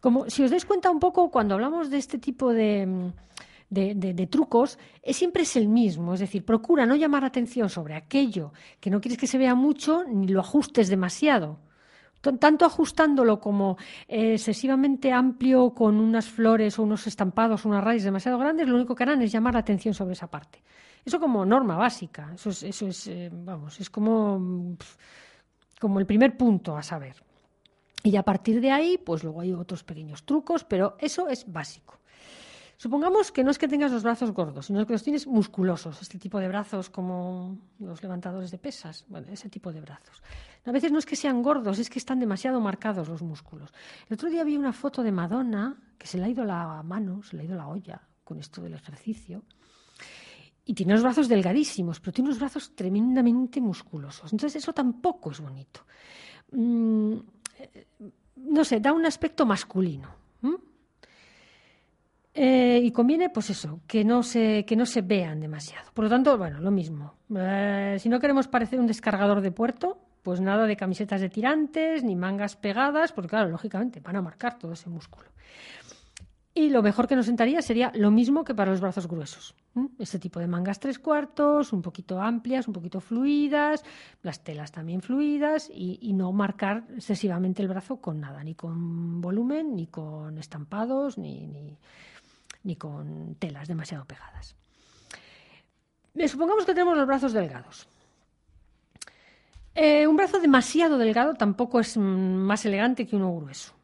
Como, 0.00 0.28
si 0.30 0.42
os 0.42 0.50
dais 0.50 0.64
cuenta 0.64 0.90
un 0.90 1.00
poco, 1.00 1.30
cuando 1.30 1.54
hablamos 1.54 1.90
de 1.90 1.98
este 1.98 2.18
tipo 2.18 2.52
de, 2.52 3.12
de, 3.70 4.26
trucos, 4.26 4.78
es, 5.02 5.16
siempre 5.16 5.42
es 5.42 5.56
el 5.56 5.68
mismo. 5.68 6.14
Es 6.14 6.20
decir, 6.20 6.44
procura 6.44 6.86
no 6.86 6.96
llamar 6.96 7.24
atención 7.24 7.68
sobre 7.68 7.94
aquello 7.94 8.52
que 8.80 8.90
no 8.90 9.00
quieres 9.00 9.18
que 9.18 9.26
se 9.26 9.38
vea 9.38 9.54
mucho, 9.54 10.04
ni 10.04 10.28
lo 10.28 10.40
ajustes 10.40 10.88
demasiado 10.88 11.58
tanto 12.20 12.64
ajustándolo 12.64 13.40
como 13.40 13.76
eh, 14.06 14.34
excesivamente 14.34 15.12
amplio 15.12 15.70
con 15.70 15.98
unas 15.98 16.28
flores 16.28 16.78
o 16.78 16.82
unos 16.82 17.06
estampados 17.06 17.64
unas 17.64 17.82
rayas 17.82 18.04
demasiado 18.04 18.38
grandes, 18.38 18.68
lo 18.68 18.76
único 18.76 18.94
que 18.94 19.02
harán 19.02 19.22
es 19.22 19.32
llamar 19.32 19.54
la 19.54 19.60
atención 19.60 19.94
sobre 19.94 20.12
esa 20.12 20.28
parte. 20.28 20.62
Eso 21.04 21.18
como 21.18 21.46
norma 21.46 21.76
básica, 21.76 22.30
eso 22.34 22.50
es, 22.50 22.62
eso 22.62 22.86
es 22.88 23.06
eh, 23.06 23.30
vamos, 23.32 23.80
es 23.80 23.88
como, 23.88 24.76
como 25.80 25.98
el 25.98 26.06
primer 26.06 26.36
punto 26.36 26.76
a 26.76 26.82
saber. 26.82 27.16
Y 28.02 28.16
a 28.16 28.22
partir 28.22 28.60
de 28.60 28.70
ahí, 28.70 28.98
pues 28.98 29.24
luego 29.24 29.40
hay 29.40 29.52
otros 29.52 29.84
pequeños 29.84 30.24
trucos, 30.24 30.64
pero 30.64 30.96
eso 30.98 31.28
es 31.28 31.50
básico. 31.50 32.00
Supongamos 32.80 33.30
que 33.30 33.44
no 33.44 33.50
es 33.50 33.58
que 33.58 33.68
tengas 33.68 33.92
los 33.92 34.04
brazos 34.04 34.32
gordos, 34.32 34.64
sino 34.64 34.86
que 34.86 34.94
los 34.94 35.02
tienes 35.02 35.26
musculosos, 35.26 36.00
este 36.00 36.18
tipo 36.18 36.38
de 36.38 36.48
brazos 36.48 36.88
como 36.88 37.58
los 37.78 38.02
levantadores 38.02 38.50
de 38.50 38.56
pesas, 38.56 39.04
bueno, 39.06 39.26
ese 39.30 39.50
tipo 39.50 39.70
de 39.70 39.82
brazos. 39.82 40.22
A 40.64 40.72
veces 40.72 40.90
no 40.90 40.98
es 40.98 41.04
que 41.04 41.14
sean 41.14 41.42
gordos, 41.42 41.78
es 41.78 41.90
que 41.90 41.98
están 41.98 42.18
demasiado 42.18 42.58
marcados 42.58 43.06
los 43.06 43.20
músculos. 43.20 43.70
El 44.08 44.14
otro 44.14 44.30
día 44.30 44.44
vi 44.44 44.56
una 44.56 44.72
foto 44.72 45.02
de 45.02 45.12
Madonna 45.12 45.76
que 45.98 46.06
se 46.06 46.16
le 46.16 46.24
ha 46.24 46.28
ido 46.30 46.42
la 46.42 46.82
mano, 46.82 47.22
se 47.22 47.36
le 47.36 47.42
ha 47.42 47.44
ido 47.44 47.54
la 47.54 47.68
olla 47.68 48.00
con 48.24 48.38
esto 48.38 48.62
del 48.62 48.72
ejercicio. 48.72 49.42
Y 50.64 50.72
tiene 50.72 50.94
los 50.94 51.02
brazos 51.02 51.28
delgadísimos, 51.28 52.00
pero 52.00 52.14
tiene 52.14 52.30
unos 52.30 52.40
brazos 52.40 52.74
tremendamente 52.74 53.60
musculosos. 53.60 54.32
Entonces 54.32 54.62
eso 54.62 54.72
tampoco 54.72 55.32
es 55.32 55.40
bonito. 55.40 55.84
Mm, 56.52 57.12
eh, 57.58 57.86
no 58.36 58.64
sé, 58.64 58.80
da 58.80 58.94
un 58.94 59.04
aspecto 59.04 59.44
masculino. 59.44 60.19
Eh, 62.32 62.80
y 62.82 62.92
conviene, 62.92 63.28
pues 63.28 63.50
eso, 63.50 63.80
que 63.86 64.04
no, 64.04 64.22
se, 64.22 64.64
que 64.64 64.76
no 64.76 64.86
se 64.86 65.02
vean 65.02 65.40
demasiado. 65.40 65.90
Por 65.92 66.04
lo 66.04 66.10
tanto, 66.10 66.38
bueno, 66.38 66.60
lo 66.60 66.70
mismo. 66.70 67.14
Eh, 67.36 67.96
si 67.98 68.08
no 68.08 68.20
queremos 68.20 68.46
parecer 68.46 68.78
un 68.78 68.86
descargador 68.86 69.40
de 69.40 69.50
puerto, 69.50 69.98
pues 70.22 70.40
nada 70.40 70.66
de 70.66 70.76
camisetas 70.76 71.20
de 71.20 71.28
tirantes 71.28 72.04
ni 72.04 72.14
mangas 72.14 72.56
pegadas, 72.56 73.12
porque 73.12 73.28
claro, 73.28 73.48
lógicamente 73.48 74.00
van 74.00 74.16
a 74.16 74.22
marcar 74.22 74.58
todo 74.58 74.72
ese 74.72 74.88
músculo. 74.88 75.30
Y 76.52 76.68
lo 76.68 76.82
mejor 76.82 77.06
que 77.06 77.14
nos 77.14 77.26
sentaría 77.26 77.62
sería 77.62 77.92
lo 77.94 78.10
mismo 78.10 78.44
que 78.44 78.54
para 78.54 78.72
los 78.72 78.80
brazos 78.80 79.06
gruesos. 79.06 79.54
Este 80.00 80.18
tipo 80.18 80.40
de 80.40 80.48
mangas 80.48 80.80
tres 80.80 80.98
cuartos, 80.98 81.72
un 81.72 81.80
poquito 81.80 82.20
amplias, 82.20 82.66
un 82.66 82.74
poquito 82.74 83.00
fluidas, 83.00 83.84
las 84.22 84.42
telas 84.42 84.72
también 84.72 85.00
fluidas 85.00 85.70
y, 85.72 86.12
no 86.12 86.32
marcar 86.32 86.84
excesivamente 86.96 87.62
el 87.62 87.68
brazo 87.68 88.00
con 88.00 88.20
nada, 88.20 88.42
ni 88.42 88.56
con 88.56 89.20
volumen, 89.20 89.76
ni 89.76 89.86
con 89.86 90.38
estampados, 90.38 91.18
ni, 91.18 91.78
con 92.76 93.34
telas 93.36 93.68
demasiado 93.68 94.04
pegadas. 94.04 94.56
Eh, 96.14 96.28
supongamos 96.28 96.64
que 96.64 96.74
tenemos 96.74 96.96
los 96.96 97.06
brazos 97.06 97.32
delgados. 97.32 97.88
Eh, 99.74 100.06
un 100.06 100.16
brazo 100.16 100.40
demasiado 100.40 100.98
delgado 100.98 101.34
tampoco 101.34 101.80
es 101.80 101.96
mm, 101.96 102.00
más 102.00 102.64
elegante 102.66 103.06
que 103.06 103.16
uno 103.16 103.34
grueso. 103.34 103.74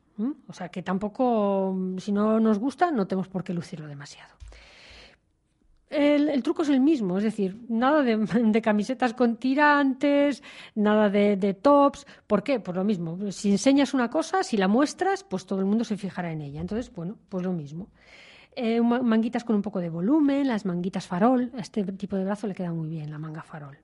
O 0.49 0.52
sea 0.52 0.71
que 0.71 0.83
tampoco, 0.83 1.76
si 1.99 2.11
no 2.11 2.40
nos 2.40 2.59
gusta, 2.59 2.90
no 2.90 3.06
tenemos 3.06 3.28
por 3.28 3.45
qué 3.45 3.52
lucirlo 3.52 3.87
demasiado. 3.87 4.35
El, 5.90 6.42
truco 6.42 6.62
es 6.62 6.68
el 6.68 6.80
mismo, 6.80 7.18
es 7.18 7.25
decir, 7.25 7.64
nada 7.68 8.02
de, 8.02 8.61
camisetas 8.62 9.14
con 9.14 9.37
tirantes, 9.37 10.42
nada 10.75 11.11
de, 11.11 11.54
tops. 11.54 12.06
¿Por 12.26 12.42
qué? 12.42 12.61
Pues 12.61 12.76
lo 12.76 12.83
mismo. 12.83 13.30
Si 13.30 13.52
enseñas 13.52 13.95
una 13.95 14.11
cosa, 14.11 14.42
si 14.42 14.56
la 14.56 14.68
muestras, 14.68 15.23
pues 15.23 15.47
todo 15.47 15.61
el 15.61 15.66
mundo 15.66 15.85
se 15.85 15.97
fijará 15.97 16.33
en 16.33 16.40
ella. 16.40 16.61
Entonces, 16.61 16.92
bueno, 16.92 17.16
pues 17.28 17.45
lo 17.45 17.52
mismo. 17.52 17.88
Eh, 18.58 18.80
manguitas 18.80 19.44
con 19.44 19.54
un 19.54 19.60
poco 19.60 19.80
de 19.80 19.90
volumen, 19.90 20.48
las 20.48 20.64
manguitas 20.64 21.06
farol. 21.06 21.52
A 21.58 21.60
este 21.60 21.84
tipo 21.92 22.16
de 22.16 22.25
brazo 22.25 22.46
le 22.46 22.54
queda 22.54 22.72
muy 22.72 22.88
bien 22.88 23.10
la 23.10 23.18
manga 23.18 23.42
farol. 23.42 23.76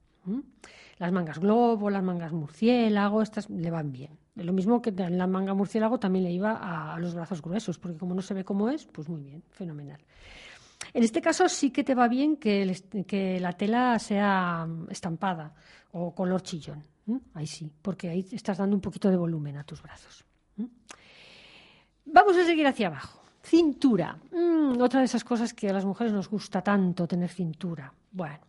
Las 0.96 1.12
mangas 1.12 1.38
globo, 1.38 1.90
las 1.90 2.02
mangas 2.02 2.32
murciélago, 2.32 3.20
estas 3.20 3.50
le 3.50 3.70
van 3.70 3.92
bien. 3.92 4.18
Lo 4.34 4.54
mismo 4.54 4.80
que 4.80 4.90
la 4.92 5.26
manga 5.26 5.52
murciélago 5.52 5.98
también 5.98 6.24
le 6.24 6.32
iba 6.32 6.94
a, 6.94 6.98
los 6.98 7.14
brazos 7.14 7.42
gruesos, 7.42 7.78
porque 7.78 7.98
como 7.98 8.14
no 8.14 8.22
se 8.22 8.32
ve 8.32 8.44
cómo 8.44 8.70
es, 8.70 8.86
pues 8.86 9.10
muy 9.10 9.22
bien, 9.22 9.42
fenomenal. 9.50 10.00
En 10.94 11.02
este 11.02 11.20
caso 11.20 11.50
sí 11.50 11.70
que 11.70 11.84
te 11.84 11.94
va 11.94 12.08
bien 12.08 12.38
que, 12.38 13.38
la 13.40 13.52
tela 13.52 13.98
sea 13.98 14.66
estampada 14.88 15.54
o 15.90 16.14
color 16.14 16.40
chillón. 16.42 16.82
Ahí 17.34 17.46
sí, 17.46 17.70
porque 17.82 18.08
ahí 18.08 18.26
estás 18.32 18.56
dando 18.56 18.74
un 18.74 18.80
poquito 18.80 19.10
de 19.10 19.18
volumen 19.18 19.58
a 19.58 19.64
tus 19.64 19.82
brazos. 19.82 20.24
Vamos 22.06 22.36
a 22.38 22.44
seguir 22.44 22.66
hacia 22.66 22.86
abajo. 22.86 23.21
Cintura. 23.42 24.16
Mm, 24.30 24.80
otra 24.80 25.00
de 25.00 25.06
esas 25.06 25.24
cosas 25.24 25.52
que 25.52 25.68
a 25.68 25.72
las 25.72 25.84
mujeres 25.84 26.12
nos 26.12 26.28
gusta 26.28 26.62
tanto 26.62 27.06
tener 27.06 27.28
cintura. 27.28 27.92
Bueno, 28.12 28.40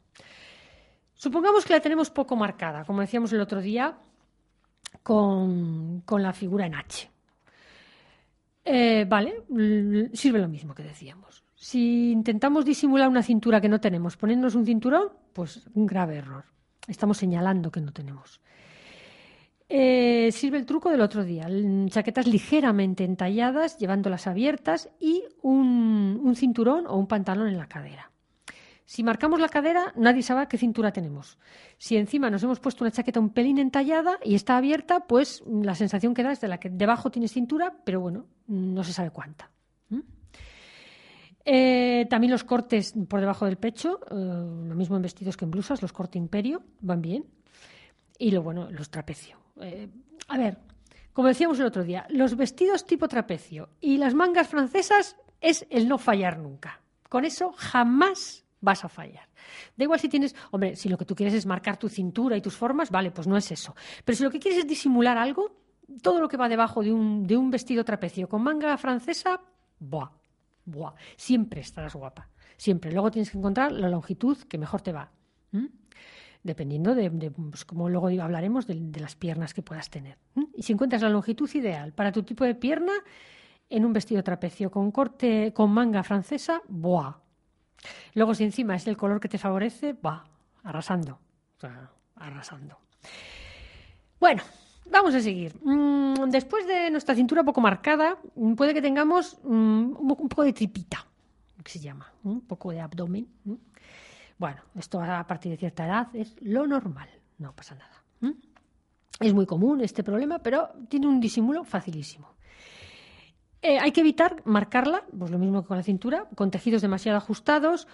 supongamos 1.14 1.66
que 1.66 1.74
la 1.74 1.80
tenemos 1.80 2.10
poco 2.10 2.36
marcada, 2.36 2.86
como 2.86 3.02
decíamos 3.02 3.34
el 3.34 3.42
otro 3.42 3.60
día, 3.60 3.98
con, 5.02 6.04
la 6.08 6.34
figura 6.34 6.68
en 6.68 6.76
H. 6.76 7.10
Eh, 8.66 9.06
vale, 9.10 9.44
sirve 10.14 10.40
lo 10.40 10.48
mismo 10.48 10.76
que 10.76 10.84
decíamos. 10.84 11.44
Si 11.56 12.12
intentamos 12.12 12.64
disimular 12.64 13.10
una 13.10 13.24
cintura 13.24 13.60
que 13.60 13.70
no 13.70 13.80
tenemos, 13.80 14.16
ponernos 14.16 14.54
un 14.56 14.66
cinturón, 14.66 15.10
pues 15.34 15.68
un 15.74 15.86
grave 15.86 16.18
error. 16.18 16.46
Estamos 16.88 17.18
señalando 17.18 17.72
que 17.72 17.82
no 17.82 17.92
tenemos. 17.92 18.42
Eh, 19.76 20.32
sirve 20.32 20.60
el 20.60 20.68
truco 20.68 20.92
del 20.92 21.02
otro 21.02 21.24
día. 21.24 21.48
Chaquetas 21.88 22.28
ligeramente 22.28 23.04
entalladas, 23.04 23.80
llevándolas 23.80 24.28
abiertas 24.28 24.92
y 25.00 25.24
un 25.42 26.32
cinturón 26.36 26.86
o 26.86 26.96
un 26.96 27.08
pantalón 27.08 27.48
en 27.48 27.58
la 27.58 27.66
cadera. 27.66 28.12
Si 28.86 29.02
marcamos 29.02 29.40
la 29.40 29.50
cadera, 29.50 29.92
nadie 29.96 30.22
sabe 30.22 30.48
qué 30.48 30.60
cintura 30.60 30.94
tenemos. 30.94 31.40
Si 31.80 31.98
encima 31.98 32.30
nos 32.30 32.44
hemos 32.44 32.60
puesto 32.60 32.84
una 32.84 32.92
chaqueta 32.92 33.20
un 33.20 33.32
pelín 33.32 33.58
entallada 33.58 34.20
y 34.24 34.36
está 34.36 34.58
abierta, 34.58 35.08
pues 35.08 35.42
la 35.48 35.74
sensación 35.74 36.14
que 36.14 36.22
da 36.22 36.34
es 36.34 36.40
de 36.40 36.50
la 36.50 36.60
que 36.60 36.70
debajo 36.70 37.10
tienes 37.10 37.32
cintura, 37.32 37.74
pero 37.84 38.00
bueno, 38.00 38.28
no 38.46 38.84
se 38.84 38.94
sabe 38.94 39.10
cuánta. 39.10 39.50
Eh, 41.46 42.06
también 42.12 42.30
los 42.30 42.44
cortes 42.44 42.94
por 43.10 43.22
debajo 43.22 43.46
del 43.46 43.58
pecho, 43.58 44.02
eh, 44.12 44.14
lo 44.14 44.76
mismo 44.76 44.98
en 44.98 45.02
vestidos 45.02 45.36
que 45.36 45.46
en 45.46 45.52
blusas, 45.52 45.82
los 45.82 45.92
corte 45.92 46.20
imperio, 46.20 46.62
van 46.80 47.02
bien. 47.02 47.26
Y 48.24 48.32
lo 48.32 48.42
bueno, 48.42 48.72
los 48.72 48.90
trapecio. 48.90 49.36
Eh, 49.60 49.90
a 50.30 50.38
ver, 50.38 50.58
como 51.12 51.28
decíamos 51.28 51.60
el 51.60 51.66
otro 51.66 51.84
día, 51.84 52.08
los 52.08 52.38
vestidos 52.38 52.86
tipo 52.86 53.10
trapecio 53.10 53.72
y 53.82 53.98
las 53.98 54.14
mangas 54.14 54.48
francesas 54.48 55.18
es 55.42 55.68
el 55.70 55.90
no 55.90 55.98
fallar 55.98 56.40
nunca. 56.40 56.80
Con 57.10 57.26
eso 57.26 57.52
jamás 57.52 58.46
vas 58.62 58.86
a 58.86 58.88
fallar. 58.88 59.28
Da 59.76 59.84
igual 59.84 60.00
si 60.00 60.08
tienes, 60.08 60.38
hombre, 60.52 60.78
si 60.78 60.88
lo 60.88 60.98
que 60.98 61.04
tú 61.04 61.16
quieres 61.16 61.34
es 61.34 61.46
marcar 61.46 61.76
tu 61.76 61.90
cintura 61.90 62.38
y 62.38 62.42
tus 62.42 62.56
formas, 62.56 62.92
vale, 62.92 63.12
pues 63.12 63.28
no 63.28 63.36
es 63.36 63.52
eso. 63.52 63.76
Pero 64.06 64.16
si 64.16 64.24
lo 64.24 64.32
que 64.32 64.40
quieres 64.40 64.60
es 64.60 64.68
disimular 64.68 65.18
algo, 65.18 65.58
todo 66.02 66.22
lo 66.22 66.30
que 66.30 66.38
va 66.38 66.48
debajo 66.48 66.82
de 66.82 66.94
un, 66.94 67.28
de 67.28 67.36
un 67.36 67.52
vestido 67.52 67.84
trapecio 67.84 68.30
con 68.30 68.42
manga 68.42 68.78
francesa, 68.78 69.42
buah, 69.80 70.12
buah, 70.64 70.94
siempre 71.18 71.60
estarás 71.60 71.94
guapa. 71.94 72.30
Siempre. 72.56 72.90
Luego 72.94 73.12
tienes 73.12 73.32
que 73.32 73.38
encontrar 73.38 73.74
la 73.74 73.90
longitud 73.90 74.38
que 74.48 74.58
mejor 74.58 74.80
te 74.80 74.94
va. 74.94 75.12
Dependiendo 76.44 76.94
de, 76.94 77.10
pues, 77.32 77.64
como 77.64 77.90
luego 77.90 78.08
hablaremos, 78.22 78.68
de, 78.68 79.00
las 79.00 79.16
piernas 79.16 79.54
que 79.54 79.62
puedas 79.62 79.90
tener. 79.90 80.18
Y 80.54 80.64
si 80.64 80.74
encuentras 80.74 81.02
la 81.02 81.10
longitud 81.10 81.50
ideal 81.54 81.94
para 81.94 82.12
tu 82.12 82.24
tipo 82.24 82.44
de 82.44 82.54
pierna, 82.54 82.92
en 83.70 83.86
un 83.86 83.94
vestido 83.94 84.24
trapecio 84.24 84.70
con 84.70 84.92
corte, 84.92 85.54
con 85.54 85.72
manga 85.72 86.04
francesa, 86.04 86.62
¡buah! 86.68 87.16
Luego, 88.14 88.36
si 88.36 88.44
encima 88.44 88.76
es 88.76 88.88
el 88.88 88.98
color 88.98 89.20
que 89.20 89.30
te 89.30 89.38
favorece, 89.38 89.94
va, 89.94 90.26
arrasando. 90.64 91.20
arrasando. 92.16 92.78
Bueno, 94.20 94.44
vamos 94.90 95.16
a 95.16 95.22
seguir. 95.22 95.56
Mm, 95.64 96.30
después 96.30 96.68
de 96.68 96.90
nuestra 96.92 97.16
cintura 97.16 97.44
poco 97.44 97.62
marcada, 97.62 98.18
mm, 98.36 98.54
puede 98.54 98.74
que 98.74 98.82
tengamos 98.82 99.38
mm, 99.44 99.96
un 99.98 100.28
poco 100.30 100.44
de 100.44 100.54
tripita, 100.54 101.06
que 101.64 101.72
se 101.72 101.80
llama, 101.80 102.12
un 102.24 102.42
poco 102.42 102.72
de 102.72 102.82
abdomen. 102.82 103.28
Bueno, 104.44 104.62
esto 104.76 105.00
a 105.00 105.26
partir 105.26 105.52
de 105.52 105.58
cierta 105.58 105.86
edad 105.86 106.14
es 106.14 106.36
lo 106.42 106.68
normal, 106.68 107.08
no 107.38 107.54
pasa 107.56 107.76
nada. 107.76 108.36
Es 109.18 109.34
muy 109.34 109.46
común 109.46 109.80
este 109.80 110.04
problema, 110.04 110.40
pero 110.40 110.68
tiene 110.90 111.08
un 111.08 111.22
disimulo 111.22 111.64
facilísimo. 111.64 112.28
Eh, 113.62 113.78
hay 113.80 113.94
que 113.94 114.02
evitar 114.02 114.42
marcarla, 114.44 115.06
pues 115.18 115.32
lo 115.32 115.40
mismo 115.40 115.62
que 115.62 115.70
con 115.70 115.78
la 115.78 115.84
cintura, 115.84 116.28
con 116.36 116.52
tejidos 116.52 116.82
demasiado 116.82 117.20
ajustados 117.20 117.88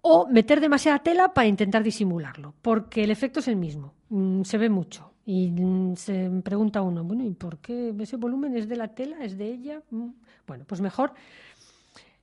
o 0.00 0.26
meter 0.28 0.62
demasiada 0.62 1.00
tela 1.00 1.34
para 1.34 1.46
intentar 1.46 1.82
disimularlo, 1.82 2.54
porque 2.62 3.04
el 3.04 3.10
efecto 3.10 3.40
es 3.40 3.48
el 3.48 3.56
mismo, 3.56 3.92
mm, 4.08 4.44
se 4.44 4.56
ve 4.56 4.70
mucho. 4.70 5.12
Y 5.26 5.50
mm, 5.50 5.96
se 5.96 6.30
pregunta 6.42 6.80
uno, 6.80 7.04
bueno, 7.04 7.22
¿y 7.22 7.34
por 7.34 7.58
qué 7.58 7.94
ese 8.00 8.16
volumen 8.16 8.56
es 8.56 8.66
de 8.66 8.76
la 8.76 8.88
tela, 8.88 9.18
es 9.22 9.36
de 9.36 9.46
ella? 9.46 9.82
Mm, 9.90 10.08
bueno, 10.46 10.64
pues 10.66 10.80
mejor 10.80 11.12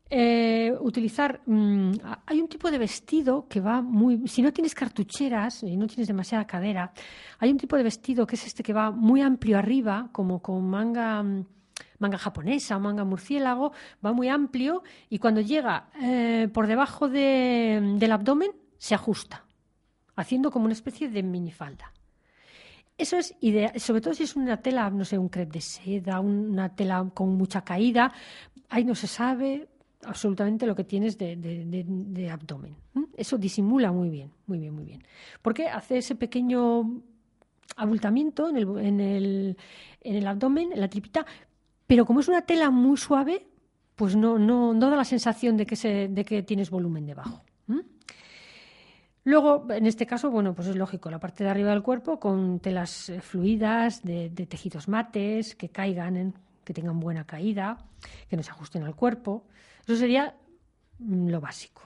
eh, 0.10 0.74
utilizar. 0.80 1.42
hay 1.46 2.42
un 2.42 2.48
tipo 2.48 2.72
de 2.72 2.78
vestido 2.78 3.48
que 3.48 3.60
va 3.62 3.82
muy. 3.82 4.28
Si 4.28 4.42
no 4.42 4.52
tienes 4.52 4.74
cartucheras 4.74 5.64
y 5.64 5.78
no 5.78 5.88
tienes 5.88 6.08
demasiada 6.08 6.48
cadera, 6.48 6.92
hay 7.38 7.52
un 7.52 7.58
tipo 7.58 7.78
de 7.78 7.84
vestido 7.84 8.26
que 8.26 8.36
es 8.36 8.48
este 8.48 8.64
que 8.64 8.74
va 8.74 8.92
muy 8.92 9.22
amplio 9.22 9.58
arriba, 9.58 10.10
como 10.12 10.42
con 10.42 10.68
manga 10.70 11.24
manga 12.00 12.18
japonesa 12.18 12.80
manga 12.80 13.04
murciélago, 13.04 13.72
va 14.04 14.14
muy 14.14 14.30
amplio 14.30 14.84
y 15.10 15.20
cuando 15.20 15.42
llega 15.42 15.90
eh, 16.02 16.50
por 16.54 16.68
debajo 16.68 17.08
del 17.10 18.12
abdomen 18.12 18.52
se 18.78 18.96
ajusta, 18.96 19.46
haciendo 20.16 20.50
como 20.50 20.66
una 20.66 20.74
especie 20.74 21.10
de 21.10 21.22
minifalda. 21.22 21.94
Eso 22.98 23.18
es 23.18 23.36
ideal, 23.42 23.80
sobre 23.80 24.02
todo 24.02 24.14
si 24.14 24.24
es 24.24 24.36
una 24.36 24.58
tela, 24.58 24.90
no 24.90 25.06
sé, 25.06 25.18
un 25.18 25.30
crepe 25.30 25.54
de 25.54 25.62
seda, 25.62 26.20
una 26.20 26.76
tela 26.76 27.10
con 27.14 27.36
mucha 27.36 27.62
caída, 27.62 28.12
ahí 28.70 28.84
no 28.84 28.96
se 28.96 29.08
sabe 29.08 29.70
absolutamente 30.04 30.66
lo 30.66 30.76
que 30.76 30.84
tienes 30.84 31.18
de, 31.18 32.30
abdomen. 32.32 32.76
Eso 33.16 33.38
disimula 33.38 33.92
muy 33.92 34.10
bien, 34.10 34.32
muy 34.48 34.60
bien, 34.60 34.74
muy 34.74 34.86
bien. 34.86 35.04
Porque 35.42 35.68
hace 35.68 35.98
ese 35.98 36.16
pequeño 36.16 37.02
abultamiento 37.76 38.50
en 38.50 38.58
el, 38.58 38.78
en 38.80 39.00
el, 39.00 39.58
en 40.02 40.16
el 40.16 40.28
abdomen, 40.28 40.72
en 40.74 40.82
la 40.82 40.90
tripita, 40.90 41.26
pero 41.86 42.06
como 42.06 42.20
es 42.20 42.28
una 42.28 42.42
tela 42.42 42.70
muy 42.70 42.98
suave, 42.98 43.48
pues 43.96 44.16
no, 44.16 44.40
no, 44.40 44.74
da 44.74 44.96
la 44.96 45.04
sensación 45.04 45.58
de 45.58 45.66
que, 45.66 45.76
se, 45.76 46.08
de 46.08 46.24
que 46.24 46.44
tienes 46.44 46.70
volumen 46.70 47.06
debajo. 47.06 47.44
Luego, 49.26 49.68
en 49.70 49.86
este 49.86 50.06
caso, 50.06 50.32
bueno, 50.32 50.56
pues 50.56 50.70
es 50.70 50.76
lógico, 50.76 51.12
la 51.12 51.20
parte 51.20 51.44
de 51.44 51.50
arriba 51.50 51.72
del 51.72 51.84
cuerpo 51.84 52.20
con 52.20 52.60
telas 52.60 53.10
eh, 53.10 53.22
fluidas, 53.22 54.02
de, 54.02 54.30
tejidos 54.30 54.88
mates, 54.88 55.56
que 55.56 55.70
caigan, 55.70 56.34
que 56.64 56.74
tengan 56.74 57.00
buena 57.00 57.26
caída, 57.26 57.78
que 58.30 58.38
no 58.38 58.44
se 58.44 58.52
ajusten 58.52 58.84
al 58.84 58.96
cuerpo. 58.96 59.46
Eso 59.90 59.98
sería 59.98 60.36
mm, 61.00 61.30
lo 61.30 61.42
básico. 61.42 61.82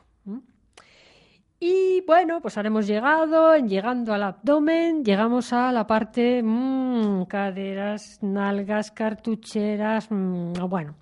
Y 1.58 2.02
bueno, 2.06 2.42
pues 2.42 2.58
ahora 2.58 2.68
hemos 2.68 2.86
llegado, 2.86 3.56
llegando 3.56 4.14
al 4.14 4.24
abdomen, 4.24 5.06
llegamos 5.06 5.54
a 5.54 5.72
la 5.72 5.88
parte 5.88 6.44
mmm, 6.44 7.24
caderas, 7.24 8.20
nalgas, 8.22 8.92
cartucheras, 8.92 10.12
mm, 10.12 10.52
bueno, 10.68 10.96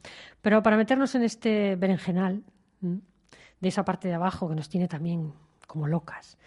pero 0.43 0.61
para 0.61 0.77
meternos 0.77 1.15
en 1.15 1.23
este 1.23 1.75
berenjenal 1.75 2.43
de 2.79 3.67
esa 3.67 3.83
parte 3.83 4.07
de 4.07 4.13
abajo 4.13 4.47
que 4.47 4.53
nos 4.53 4.69
tiene 4.69 4.87
también 4.87 5.33
como 5.65 5.87
locas, 5.87 6.37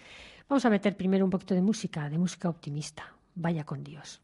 vamos 0.49 0.65
a 0.65 0.71
meter 0.71 0.97
primero 0.97 1.25
un 1.25 1.33
poquito 1.33 1.57
de 1.57 1.63
música, 1.63 2.09
de 2.09 2.19
música 2.19 2.49
optimista. 2.49 3.13
Vaya 3.35 3.65
con 3.65 3.83
Dios. 3.83 4.23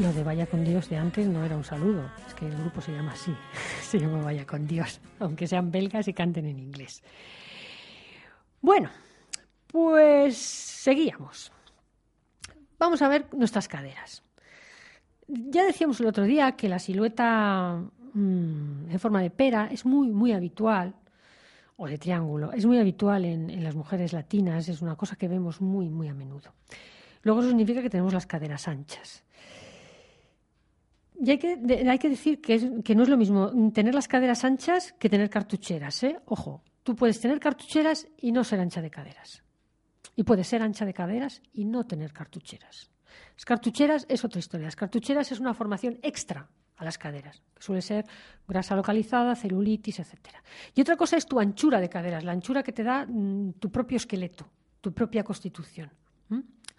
Lo 0.00 0.10
de 0.14 0.24
Vaya 0.24 0.46
con 0.46 0.64
Dios 0.64 0.88
de 0.88 0.96
antes 0.96 1.26
no 1.28 1.44
era 1.44 1.54
un 1.54 1.62
saludo, 1.62 2.10
es 2.26 2.32
que 2.32 2.46
el 2.46 2.56
grupo 2.56 2.80
se 2.80 2.90
llama 2.90 3.12
así, 3.12 3.34
se 3.82 3.98
llama 3.98 4.22
Vaya 4.22 4.46
con 4.46 4.66
Dios, 4.66 4.98
aunque 5.18 5.46
sean 5.46 5.70
belgas 5.70 6.08
y 6.08 6.14
canten 6.14 6.46
en 6.46 6.58
inglés. 6.58 7.02
Bueno, 8.62 8.88
pues 9.66 10.38
seguíamos. 10.38 11.52
Vamos 12.78 13.02
a 13.02 13.08
ver 13.08 13.26
nuestras 13.34 13.68
caderas. 13.68 14.22
Ya 15.28 15.64
decíamos 15.64 16.00
el 16.00 16.06
otro 16.06 16.24
día 16.24 16.52
que 16.52 16.70
la 16.70 16.78
silueta 16.78 17.82
mm, 18.14 18.90
en 18.90 18.98
forma 18.98 19.20
de 19.20 19.28
pera 19.28 19.68
es 19.70 19.84
muy, 19.84 20.08
muy 20.08 20.32
habitual, 20.32 20.94
o 21.76 21.86
de 21.86 21.98
triángulo, 21.98 22.52
es 22.52 22.64
muy 22.64 22.78
habitual 22.78 23.26
en, 23.26 23.50
en 23.50 23.62
las 23.62 23.74
mujeres 23.74 24.14
latinas, 24.14 24.66
es 24.70 24.80
una 24.80 24.96
cosa 24.96 25.16
que 25.16 25.28
vemos 25.28 25.60
muy, 25.60 25.90
muy 25.90 26.08
a 26.08 26.14
menudo. 26.14 26.54
Luego 27.22 27.40
eso 27.40 27.50
significa 27.50 27.82
que 27.82 27.90
tenemos 27.90 28.14
las 28.14 28.26
caderas 28.26 28.66
anchas. 28.66 29.24
Y 31.22 31.30
hay 31.30 31.38
que, 31.38 31.58
hay 31.86 31.98
que 31.98 32.08
decir 32.08 32.40
que, 32.40 32.58
no 32.94 33.02
es 33.02 33.08
lo 33.08 33.18
mismo 33.18 33.52
tener 33.72 33.94
las 33.94 34.08
caderas 34.08 34.42
anchas 34.42 34.94
que 34.98 35.10
tener 35.10 35.28
cartucheras. 35.28 36.02
¿eh? 36.02 36.18
Ojo, 36.24 36.62
tú 36.82 36.96
puedes 36.96 37.20
tener 37.20 37.38
cartucheras 37.38 38.08
y 38.16 38.32
no 38.32 38.42
ser 38.42 38.58
ancha 38.60 38.80
de 38.80 38.90
caderas. 38.90 39.42
Y 40.16 40.24
puedes 40.24 40.48
ser 40.48 40.62
ancha 40.62 40.86
de 40.86 40.94
caderas 40.94 41.42
y 41.52 41.66
no 41.66 41.84
tener 41.84 42.14
cartucheras. 42.14 42.90
Las 43.36 43.44
cartucheras 43.44 44.06
es 44.08 44.24
otra 44.24 44.38
historia. 44.38 44.66
Las 44.66 44.76
cartucheras 44.76 45.30
es 45.30 45.40
una 45.40 45.52
formación 45.52 45.98
extra 46.02 46.48
a 46.76 46.84
las 46.86 46.96
caderas, 46.96 47.42
que 47.54 47.62
suele 47.62 47.82
ser 47.82 48.06
grasa 48.48 48.74
localizada, 48.74 49.36
celulitis, 49.36 49.98
etcétera. 49.98 50.42
Y 50.74 50.80
otra 50.80 50.96
cosa 50.96 51.18
es 51.18 51.26
tu 51.26 51.38
anchura 51.38 51.80
de 51.80 51.90
caderas, 51.90 52.24
la 52.24 52.32
anchura 52.32 52.62
que 52.62 52.72
te 52.72 52.82
da 52.82 53.04
mm, 53.06 53.52
tu 53.58 53.70
propio 53.70 53.98
esqueleto, 53.98 54.48
tu 54.80 54.94
propia 54.94 55.22
constitución. 55.22 55.90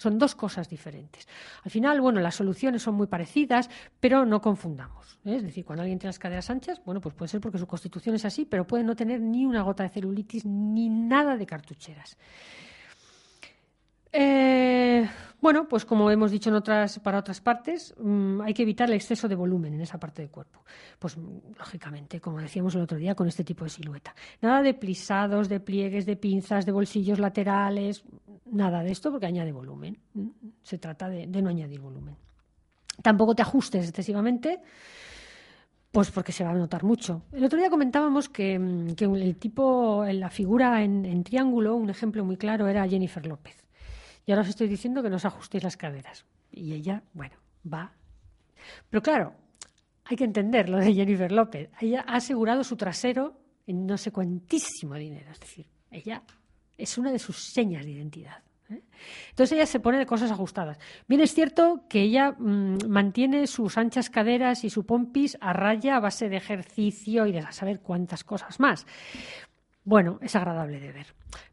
Son 0.02 0.18
dos 0.18 0.34
cosas 0.34 0.68
diferentes. 0.68 1.28
Al 1.64 1.70
final, 1.70 2.02
bueno, 2.02 2.20
las 2.22 2.34
soluciones 2.34 2.82
son 2.82 2.96
muy 2.96 3.06
parecidas, 3.06 3.70
pero 4.00 4.26
no 4.26 4.42
confundamos. 4.42 5.20
¿eh? 5.26 5.36
Es 5.36 5.44
decir, 5.44 5.64
cuando 5.64 5.84
alguien 5.84 6.00
tiene 6.00 6.10
las 6.10 6.18
caderas 6.18 6.50
anchas, 6.50 6.82
bueno, 6.84 7.00
pues 7.00 7.14
puede 7.14 7.30
ser 7.30 7.40
porque 7.40 7.60
su 7.60 7.68
constitución 7.68 8.16
es 8.16 8.26
así, 8.26 8.46
pero 8.46 8.66
puede 8.66 8.84
no 8.84 8.96
tener 8.96 9.22
ni 9.22 9.46
una 9.46 9.62
gota 9.62 9.84
de 9.84 9.90
celulitis 9.90 10.44
ni 10.44 10.90
nada 10.90 11.38
de 11.38 11.46
cartucheras. 11.46 12.18
Eh, 14.14 15.08
bueno, 15.42 15.68
pues 15.68 15.86
como 15.86 16.12
hemos 16.12 16.30
dicho 16.30 16.50
en 16.50 16.56
otras, 16.56 17.00
para 17.00 17.18
otras 17.18 17.42
partes, 17.42 17.96
mm, 17.98 18.42
hay 18.42 18.54
que 18.54 18.62
evitar 18.62 18.90
el 18.90 18.96
exceso 18.96 19.28
de 19.28 19.36
volumen 19.36 19.74
en 19.74 19.82
esa 19.82 20.00
parte 20.00 20.22
del 20.22 20.30
cuerpo. 20.30 20.64
Pues 21.00 21.18
mm, 21.18 21.58
lógicamente, 21.58 22.20
como 22.22 22.40
decíamos 22.40 22.76
el 22.76 22.82
otro 22.82 22.98
día, 22.98 23.16
con 23.16 23.28
este 23.28 23.44
tipo 23.44 23.64
de 23.64 23.72
silueta. 23.72 24.14
Nada 24.42 24.62
de 24.62 24.74
plisados, 24.74 25.50
de 25.50 25.60
pliegues, 25.60 26.06
de 26.06 26.16
pinzas, 26.16 26.66
de 26.66 26.72
bolsillos 26.72 27.20
laterales, 27.20 28.04
nada 28.46 28.84
de 28.84 28.92
esto 28.92 29.10
porque 29.12 29.26
añade 29.26 29.52
volumen. 29.52 29.98
Mm, 30.14 30.28
Se 30.62 30.78
trata 30.78 31.10
de, 31.10 31.26
no 31.26 31.50
añadir 31.50 31.80
volumen. 31.80 32.16
Tampoco 33.02 33.34
te 33.34 33.42
ajustes 33.42 33.88
excesivamente, 33.88 34.60
pues 35.92 36.12
porque 36.12 36.32
se 36.32 36.44
va 36.44 36.52
a 36.52 36.54
notar 36.54 36.84
mucho. 36.84 37.24
El 37.32 37.44
otro 37.46 37.58
día 37.58 37.70
comentábamos 37.70 38.30
que, 38.30 38.94
que 38.96 39.06
el 39.06 39.38
tipo, 39.38 40.06
la 40.06 40.30
figura 40.30 40.84
en, 40.84 41.06
en 41.06 41.24
triángulo, 41.24 41.76
un 41.76 41.90
ejemplo 41.90 42.24
muy 42.24 42.38
claro 42.38 42.68
era 42.68 42.88
Jennifer 42.88 43.26
López. 43.26 43.66
Y 44.26 44.32
ahora 44.32 44.44
os 44.44 44.50
estoy 44.50 44.68
diciendo 44.68 45.02
que 45.02 45.10
no 45.10 45.16
os 45.16 45.26
ajustéis 45.26 45.64
las 45.64 45.78
caderas. 45.78 46.26
Y 46.52 46.74
ella, 46.74 47.04
bueno, 47.14 47.36
va. 47.72 47.94
Pero 48.90 49.02
claro, 49.02 49.34
hay 50.06 50.18
que 50.18 50.24
entender 50.24 50.70
lo 50.70 50.78
de 50.78 50.94
Jennifer 50.94 51.32
López. 51.32 51.70
Ella 51.80 52.04
ha 52.08 52.16
asegurado 52.16 52.64
su 52.64 52.76
trasero 52.76 53.40
en 53.68 53.86
no 53.86 53.98
sé 53.98 54.12
cuantísimo 54.12 54.96
dinero. 54.96 55.32
Es 55.32 55.40
decir, 55.40 55.68
ella 55.90 56.24
es 56.78 56.98
una 56.98 57.12
de 57.12 57.20
sus 57.20 57.38
señas 57.54 57.86
de 57.86 57.92
identidad. 57.92 58.44
¿eh? 58.70 58.82
Entonces 59.30 59.58
ella 59.58 59.66
se 59.66 59.80
pone 59.80 59.98
de 59.98 60.06
cosas 60.06 60.32
ajustadas. 60.32 60.80
Bien 61.08 61.22
es 61.22 61.34
cierto 61.34 61.86
que 61.90 62.02
ella 62.02 62.32
mm, 62.32 62.88
mantiene 62.88 63.48
sus 63.48 63.78
anchas 63.78 64.10
caderas 64.10 64.64
y 64.64 64.70
su 64.70 64.86
pompis 64.86 65.38
a 65.42 65.54
raya 65.54 65.96
a 65.96 66.00
base 66.00 66.30
de 66.30 66.38
ejercicio 66.38 67.26
y 67.26 67.32
de 67.32 67.42
saber 67.52 67.82
cuántas 67.82 68.24
cosas 68.24 68.60
más. 68.60 68.86
Bueno, 69.84 70.20
es 70.22 70.36
agradable 70.36 70.80
de 70.80 70.92
ver. 70.92 71.08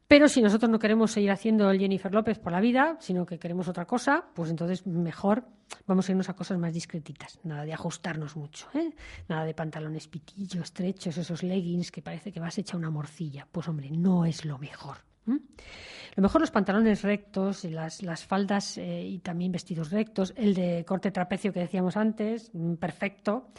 Pero 0.09 0.27
si 0.27 0.41
nosotros 0.41 0.71
no 0.71 0.79
queremos 0.79 1.11
seguir 1.13 1.31
haciendo 1.31 1.71
el 1.71 1.79
Jennifer 1.79 2.13
López 2.13 2.39
por 2.39 2.51
la 2.51 2.61
vida, 2.61 2.97
sino 2.99 3.27
que 3.27 3.39
queremos 3.39 3.69
otra 3.69 3.85
cosa, 3.85 4.25
pues 4.35 4.49
entonces 4.49 4.87
mejor 4.87 5.45
vamos 5.87 6.09
a 6.09 6.13
irnos 6.13 6.31
a 6.31 6.35
cosas 6.35 6.59
más 6.59 6.73
discretitas. 6.73 7.39
Nada 7.45 7.67
de 7.67 7.75
ajustarnos 7.75 8.35
mucho, 8.35 8.69
¿eh? 8.73 8.91
Nada 9.29 9.45
de 9.45 9.53
pantalones 9.53 10.09
pitillos, 10.09 10.65
estrechos, 10.65 11.19
esos 11.19 11.43
leggings 11.43 11.93
que 11.93 12.01
parece 12.01 12.33
que 12.33 12.41
vas 12.41 12.57
hecha 12.57 12.79
una 12.79 12.89
morcilla. 12.89 13.47
Pues 13.53 13.69
hombre, 13.69 13.91
no 13.91 14.25
es 14.25 14.47
lo 14.47 14.59
mejor. 14.59 14.97
Lo 15.27 16.23
mejor 16.23 16.41
los 16.41 16.51
pantalones 16.51 17.03
rectos, 17.03 17.65
las, 17.65 18.03
las 18.03 18.25
faldas 18.25 18.79
eh, 18.79 19.05
y 19.07 19.19
también 19.19 19.53
vestidos 19.53 19.91
rectos, 19.91 20.33
el 20.37 20.55
de 20.55 20.87
corte 20.87 21.11
trapecio 21.11 21.53
que 21.53 21.61
decíamos 21.61 21.99
antes, 21.99 22.51
mm, 22.55 22.77
perfecto. 22.77 23.51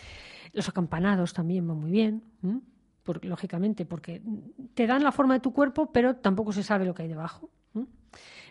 Los 0.53 0.67
acampanados 0.67 1.31
también 1.31 1.67
van 1.67 1.77
muy 1.77 1.91
bien. 1.91 2.23
Lógicamente, 3.23 3.85
porque 3.85 4.21
te 4.73 4.87
dan 4.87 5.03
la 5.03 5.11
forma 5.11 5.33
de 5.35 5.39
tu 5.39 5.53
cuerpo, 5.53 5.91
pero 5.91 6.15
tampoco 6.15 6.51
se 6.51 6.63
sabe 6.63 6.85
lo 6.85 6.93
que 6.93 7.03
hay 7.03 7.09
debajo. 7.09 7.49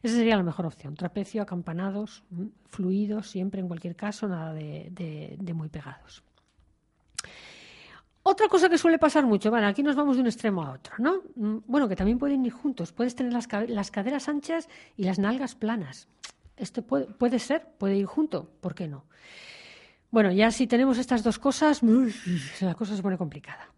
Esa 0.03 0.15
sería 0.15 0.37
la 0.37 0.43
mejor 0.43 0.67
opción. 0.67 0.95
Trapecio, 0.95 1.43
acampanados, 1.43 2.23
fluidos, 2.67 3.31
siempre 3.31 3.61
en 3.61 3.69
cualquier 3.69 3.97
caso, 3.97 4.29
nada 4.29 4.53
de, 4.53 5.53
muy 5.55 5.69
pegados. 5.69 6.23
Otra 8.23 8.49
cosa 8.49 8.69
que 8.69 8.77
suele 8.79 8.99
pasar 8.99 9.25
mucho, 9.25 9.51
bueno, 9.51 9.67
aquí 9.67 9.83
nos 9.83 9.97
vamos 9.97 10.17
de 10.17 10.23
un 10.23 10.29
extremo 10.29 10.63
a 10.63 10.73
otro, 10.73 10.95
¿no? 10.99 11.23
Mm, 11.35 11.63
Bueno, 11.67 11.89
que 11.89 11.97
también 11.97 12.19
pueden 12.19 12.45
ir 12.45 12.53
juntos. 12.53 12.93
Puedes 12.93 13.15
tener 13.15 13.33
las 13.33 13.91
caderas 13.91 14.29
anchas 14.29 14.69
y 14.97 15.05
las 15.05 15.19
nalgas 15.19 15.55
planas. 15.55 16.09
Esto 16.57 16.83
puede, 16.83 17.07
puede 17.07 17.39
ser, 17.39 17.67
puede 17.79 17.97
ir 17.97 18.07
junto, 18.07 18.51
¿por 18.61 18.75
qué 18.75 18.87
no? 18.87 19.05
Bueno, 20.11 20.33
ya 20.33 20.51
si 20.51 20.67
tenemos 20.67 20.99
estas 20.99 21.23
dos 21.23 21.39
cosas, 21.39 21.83
la 22.61 22.75
cosa 22.75 22.97
se 22.97 23.03
pone 23.03 23.19
complicada. 23.19 23.73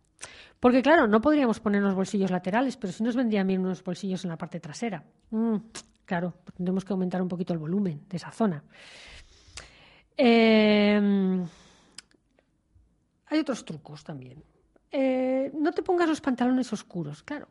Porque 0.61 0.83
claro, 0.83 1.07
no 1.09 1.21
podríamos 1.21 1.59
poner 1.59 1.83
los 1.83 1.95
bolsillos 1.95 2.31
laterales, 2.31 2.77
pero 2.77 2.93
sí 2.93 3.03
nos 3.03 3.17
vendrían 3.17 3.47
bien 3.47 3.61
unos 3.63 3.83
bolsillos 3.83 4.25
en 4.25 4.31
la 4.31 4.37
parte 4.37 4.61
trasera. 4.61 5.03
Mm, 5.31 5.57
claro, 6.05 6.35
tendremos 6.55 6.85
que 6.85 6.93
aumentar 6.93 7.23
un 7.23 7.29
poquito 7.29 7.55
el 7.55 7.59
volumen 7.59 8.03
de 8.09 8.17
esa 8.19 8.31
zona. 8.31 8.63
Eh, 10.17 11.01
hay 13.27 13.39
otros 13.39 13.65
trucos 13.65 14.05
también. 14.05 14.43
Eh, 14.93 15.51
no 15.55 15.73
te 15.73 15.83
pongas 15.83 16.09
los 16.09 16.21
pantalones 16.21 16.71
oscuros, 16.73 17.23
claro. 17.23 17.49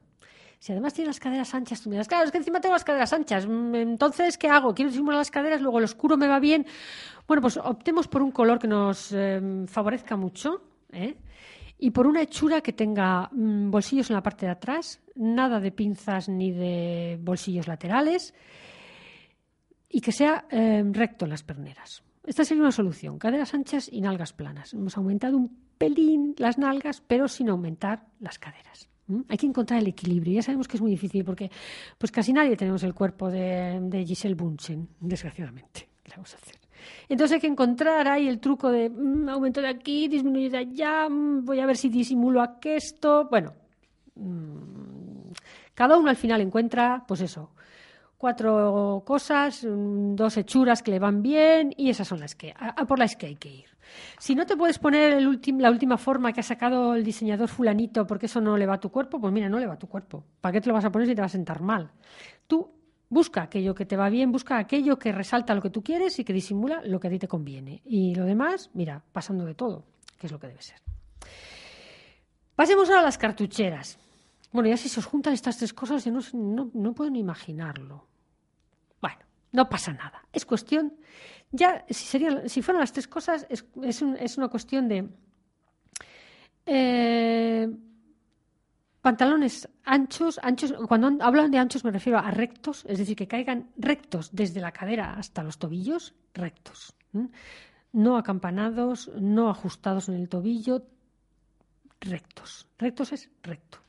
Si 0.60 0.74
además 0.74 0.94
tienes 0.94 1.08
las 1.08 1.20
caderas 1.22 1.54
anchas, 1.56 1.82
tú 1.82 1.90
me 1.90 1.96
das, 1.96 2.08
claro, 2.10 2.26
es 2.26 2.32
que 2.32 2.38
encima 2.38 2.60
tengo 2.60 2.76
las 2.76 2.84
caderas 2.84 3.14
anchas. 3.14 3.48
mm, 3.48 3.76
Entonces, 3.76 4.38
¿qué 4.38 4.50
hago? 4.50 4.76
Quiero 4.76 4.92
disimular 4.92 5.18
las 5.18 5.32
caderas, 5.32 5.62
luego 5.62 5.80
el 5.80 5.86
oscuro 5.86 6.18
me 6.18 6.28
va 6.28 6.40
bien. 6.40 6.66
Bueno, 7.28 7.42
pues 7.42 7.58
optemos 7.58 8.08
por 8.08 8.22
un 8.22 8.32
color 8.32 8.60
que 8.60 8.68
nos 8.68 9.12
eh, 9.14 9.42
favorezca 9.68 10.18
mucho 10.18 10.62
¿eh? 10.92 11.16
Y 11.80 11.92
por 11.92 12.06
una 12.06 12.22
hechura 12.22 12.62
que 12.62 12.74
tenga 12.74 13.30
mm, 13.32 13.72
bolsillos 13.72 14.10
en 14.10 14.16
la 14.16 14.24
parte 14.24 14.46
de 14.46 14.52
atrás, 14.52 15.02
nada 15.16 15.60
de 15.60 15.72
pinzas 15.72 16.28
ni 16.28 16.52
de 16.52 17.18
bolsillos 17.22 17.68
laterales 17.68 18.34
y 19.90 20.02
que 20.02 20.12
sea 20.12 20.46
eh, 20.52 20.84
recto 20.92 21.26
en 21.26 21.32
las 21.32 21.44
perneras. 21.44 22.04
Esta 22.26 22.44
sería 22.44 22.62
una 22.62 22.72
solución, 22.72 23.18
caderas 23.18 23.54
anchas 23.54 23.90
y 23.92 24.02
nalgas 24.02 24.34
planas. 24.34 24.74
Hemos 24.74 24.98
aumentado 24.98 25.38
un 25.38 25.58
pelín 25.78 26.36
las 26.38 26.58
nalgas, 26.58 27.02
pero 27.02 27.28
sin 27.28 27.50
aumentar 27.50 28.06
las 28.20 28.38
caderas. 28.38 28.90
Hay 29.28 29.38
que 29.38 29.48
encontrar 29.48 29.80
el 29.80 29.88
equilibrio. 29.88 30.36
Ya 30.36 30.44
sabemos 30.44 30.68
que 30.68 30.78
es 30.78 30.82
muy 30.82 30.92
difícil 30.92 31.24
porque 31.26 31.50
pues 31.98 32.12
casi 32.12 32.32
nadie 32.34 32.56
tenemos 32.56 32.84
el 32.84 32.94
cuerpo 32.94 33.32
de, 33.32 34.04
Giselle 34.06 34.36
Bunchen, 34.36 34.88
desgraciadamente. 35.00 35.90
¿Qué 36.04 36.10
le 36.10 36.16
vamos 36.18 36.34
a 36.36 36.38
hacer? 36.38 36.59
Entonces 37.08 37.36
hay 37.36 37.42
que 37.42 37.48
encontrar 37.48 38.08
ahí 38.08 38.28
el 38.28 38.40
truco 38.40 38.72
de 38.72 38.90
mm, 38.90 39.30
aumento 39.30 39.62
de 39.62 39.68
aquí, 39.68 40.08
disminuyo 40.08 40.50
de 40.50 40.58
allá, 40.58 41.10
mm, 41.10 41.46
voy 41.46 41.60
a 41.60 41.66
ver 41.66 41.78
si 41.78 41.90
disimulo 41.90 42.42
aquesto. 42.42 43.28
Bueno, 43.30 43.54
mm, 44.16 45.32
cada 45.74 45.98
uno 45.98 46.10
al 46.10 46.16
final 46.16 46.42
encuentra, 46.42 47.04
pues 47.08 47.22
eso, 47.22 47.52
cuatro 48.18 49.04
cosas, 49.06 49.64
mm, 49.64 50.16
dos 50.16 50.38
hechuras 50.38 50.84
que 50.84 50.92
le 50.92 51.00
van 51.00 51.22
bien 51.22 51.74
y 51.78 51.90
esas 51.90 52.08
son 52.08 52.20
las 52.20 52.36
que, 52.36 52.54
a, 52.58 52.86
por 52.86 53.00
las 53.00 53.16
que 53.16 53.28
hay 53.28 53.36
que 53.36 53.50
ir. 53.50 53.66
Si 54.20 54.36
no 54.36 54.46
te 54.46 54.56
puedes 54.56 54.78
poner 54.78 55.22
la 55.22 55.72
última 55.72 55.98
forma 55.98 56.32
que 56.34 56.42
ha 56.42 56.44
sacado 56.44 56.96
el 56.96 57.04
diseñador 57.04 57.48
fulanito 57.48 58.06
porque 58.06 58.28
eso 58.28 58.42
no 58.42 58.58
le 58.58 58.66
va 58.66 58.76
a 58.76 58.80
tu 58.80 58.92
cuerpo, 58.92 59.20
pues 59.20 59.34
mira, 59.34 59.50
no 59.50 59.60
le 59.60 59.66
va 59.66 59.74
a 59.74 59.80
tu 59.80 59.88
cuerpo. 59.88 60.24
¿Para 60.42 60.54
qué 60.54 60.62
te 60.62 60.68
lo 60.68 60.74
vas 60.74 60.86
a 60.86 60.92
poner 60.92 61.08
si 61.08 61.16
te 61.16 61.22
va 61.22 61.28
a 61.28 61.30
sentar 61.30 61.62
mal? 61.62 61.90
Tú 62.46 62.79
busca 63.10 63.42
aquello 63.42 63.74
que 63.74 63.86
te 63.86 63.98
va 63.98 64.10
bien, 64.10 64.32
busca 64.32 64.58
aquello 64.58 64.98
que 64.98 65.12
resalta 65.12 65.56
lo 65.56 65.62
que 65.62 65.70
tú 65.70 65.84
quieres 65.84 66.20
y 66.20 66.24
que 66.24 66.34
disimula 66.34 66.82
lo 66.86 67.00
que 67.00 67.08
a 67.08 67.12
ti 67.12 67.20
te 67.20 67.28
conviene. 67.28 67.82
Y 67.86 68.16
lo 68.16 68.26
demás, 68.26 68.70
mira, 68.74 69.04
pasando 69.12 69.46
de 69.46 69.56
todo, 69.56 69.84
que 70.18 70.28
es 70.28 70.32
lo 70.32 70.40
que 70.40 70.48
debe 70.48 70.62
ser. 70.62 70.78
Pasemos 72.56 72.90
ahora 72.90 73.02
a 73.02 73.06
las 73.06 73.18
cartucheras. 73.18 73.98
Bueno, 74.52 74.70
ya 74.70 74.78
si 74.78 74.90
se 74.90 75.00
os 75.00 75.06
juntan 75.06 75.34
estas 75.34 75.58
tres 75.58 75.74
cosas, 75.74 76.06
yo 76.06 76.12
no, 76.12 76.20
no, 76.34 76.72
no 76.74 76.94
puedo 76.94 77.10
ni 77.10 77.20
imaginarlo. 77.20 78.08
Bueno, 79.02 79.20
no 79.52 79.70
pasa 79.70 79.94
nada. 79.94 80.26
Es 80.34 80.46
cuestión, 80.46 80.94
ya, 81.52 81.86
si, 81.90 82.06
serían, 82.06 82.50
si 82.50 82.62
fueran 82.62 82.82
las 82.82 82.94
tres 82.94 83.08
cosas, 83.08 83.46
es, 83.50 83.66
es 83.84 84.38
una 84.38 84.48
cuestión 84.50 84.88
de 84.88 85.10
eh, 86.66 87.68
pantalones 89.02 89.68
anchos, 89.90 90.40
anchos. 90.44 90.74
Cuando 90.88 91.24
hablan 91.24 91.52
de 91.52 91.58
anchos 91.58 91.84
me 91.84 91.92
refiero 91.92 92.20
a 92.20 92.32
rectos, 92.32 92.86
es 92.88 93.00
decir, 93.00 93.16
que 93.16 93.28
caigan 93.28 93.70
rectos 93.78 94.30
desde 94.32 94.62
la 94.62 94.72
cadera 94.72 95.16
hasta 95.16 95.44
los 95.44 95.58
tobillos, 95.58 96.14
rectos. 96.34 96.96
No 97.92 98.18
acampanados, 98.18 99.12
no 99.20 99.50
ajustados 99.50 100.08
en 100.10 100.16
el 100.16 100.30
tobillo, 100.30 100.84
rectos. 102.00 102.68
Rectos 102.78 103.12
es 103.14 103.30
recto. 103.42 103.80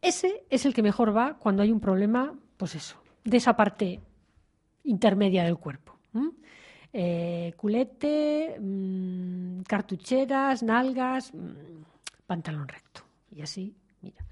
Ese 0.00 0.44
es 0.48 0.64
el 0.64 0.72
que 0.72 0.82
mejor 0.82 1.14
va 1.14 1.36
cuando 1.38 1.62
hay 1.62 1.70
un 1.70 1.80
problema, 1.80 2.34
pues 2.56 2.74
eso, 2.74 2.96
de 3.24 3.36
esa 3.36 3.54
parte 3.54 4.00
intermedia 4.84 5.44
del 5.44 5.58
cuerpo. 5.58 5.98
Eh, 6.90 7.52
culete, 7.56 8.56
mm, 8.58 9.60
cartucheras, 9.68 10.62
nalgas, 10.62 11.34
mm, 11.34 11.82
pantalón 12.26 12.66
recto. 12.66 13.02
Y 13.30 13.42
así, 13.42 13.76
mira. 14.00 14.24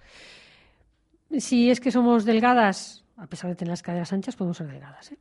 Si 1.39 1.71
es 1.71 1.81
que 1.81 1.91
somos 1.91 2.25
delgadas, 2.25 3.05
a 3.17 3.27
pesar 3.27 3.51
de 3.51 3.57
tener 3.57 3.71
las 3.71 3.83
caderas 3.83 4.13
anchas, 4.13 4.37
podemos 4.37 4.57
ser 4.57 4.69
delgadas. 4.69 5.13
¿eh? 5.13 5.19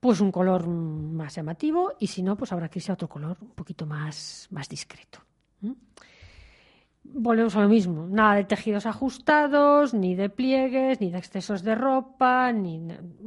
Pues 0.00 0.20
un 0.20 0.30
color 0.30 0.66
más 0.66 1.34
llamativo 1.34 1.94
y 1.98 2.06
si 2.06 2.22
no, 2.22 2.36
pues 2.36 2.52
habrá 2.52 2.68
que 2.68 2.78
irse 2.78 2.92
a 2.92 2.94
otro 2.94 3.08
color 3.08 3.36
un 3.40 3.50
poquito 3.50 3.86
más, 3.86 4.46
más 4.50 4.68
discreto. 4.68 5.20
Volvemos 7.08 7.54
a 7.54 7.62
lo 7.62 7.68
mismo, 7.68 8.06
nada 8.08 8.34
de 8.34 8.44
tejidos 8.44 8.84
ajustados, 8.84 9.94
ni 9.94 10.16
de 10.16 10.28
pliegues, 10.28 11.00
ni 11.00 11.10
de 11.10 11.18
excesos 11.18 11.62
de 11.62 11.74
ropa, 11.74 12.52
ni 12.52 12.80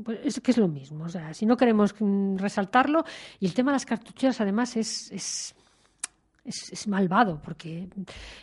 pues 0.04 0.20
es 0.24 0.42
que 0.42 0.52
es 0.52 0.58
lo 0.58 0.68
mismo. 0.68 1.06
O 1.06 1.10
sea, 1.10 1.34
si 1.34 1.46
no 1.46 1.56
queremos 1.56 1.96
mm, 1.98 2.36
resaltarlo, 2.38 3.06
y 3.40 3.46
el 3.46 3.54
tema 3.54 3.72
de 3.72 3.76
las 3.76 3.86
cartucheras 3.86 4.42
además 4.42 4.76
es, 4.76 5.10
es, 5.12 5.56
es, 6.46 6.88
malvado, 6.88 7.42
porque 7.42 7.90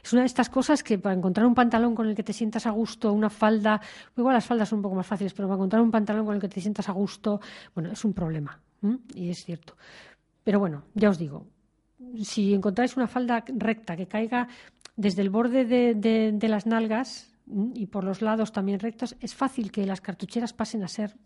es 0.02 0.12
una 0.12 0.22
de 0.22 0.26
estas 0.26 0.48
cosas 0.48 0.82
que 0.82 0.98
para 0.98 1.14
encontrar 1.14 1.46
un 1.46 1.54
pantalón 1.54 1.94
con 1.94 2.08
el 2.08 2.14
que 2.14 2.22
te 2.22 2.32
sientas 2.32 2.66
a 2.66 2.70
gusto, 2.70 3.12
una 3.12 3.30
falda, 3.30 3.80
igual 4.16 4.34
las 4.34 4.44
faldas 4.44 4.68
son 4.68 4.78
un 4.78 4.82
poco 4.82 4.96
más 4.96 5.06
fáciles, 5.06 5.32
pero 5.34 5.48
para 5.48 5.56
encontrar 5.56 5.82
un 5.82 5.90
pantalón 5.90 6.26
con 6.26 6.34
el 6.34 6.40
que 6.40 6.48
te 6.48 6.60
sientas 6.60 6.88
a 6.88 6.92
gusto, 6.92 7.40
bueno, 7.74 7.92
es 7.92 8.04
un 8.04 8.12
problema, 8.12 8.60
y 9.14 9.30
es 9.30 9.44
cierto. 9.44 9.76
Pero 10.44 10.60
bueno, 10.60 10.84
ya 10.94 11.10
os 11.10 11.18
digo, 11.18 11.46
si 12.22 12.54
encontráis 12.54 12.96
una 12.96 13.08
falda 13.08 13.44
recta 13.46 13.96
que 13.96 14.06
caiga 14.06 14.48
desde 14.96 15.22
el 15.22 15.30
borde 15.30 15.64
de, 15.64 16.48
las 16.48 16.66
nalgas 16.66 17.32
y 17.74 17.86
por 17.86 18.04
los 18.04 18.22
lados 18.22 18.52
también 18.52 18.80
rectos, 18.80 19.16
es 19.20 19.34
fácil 19.34 19.70
que 19.70 19.86
las 19.86 20.00
cartucheras 20.00 20.52
pasen 20.52 20.82
a 20.82 20.88
ser 20.88 21.16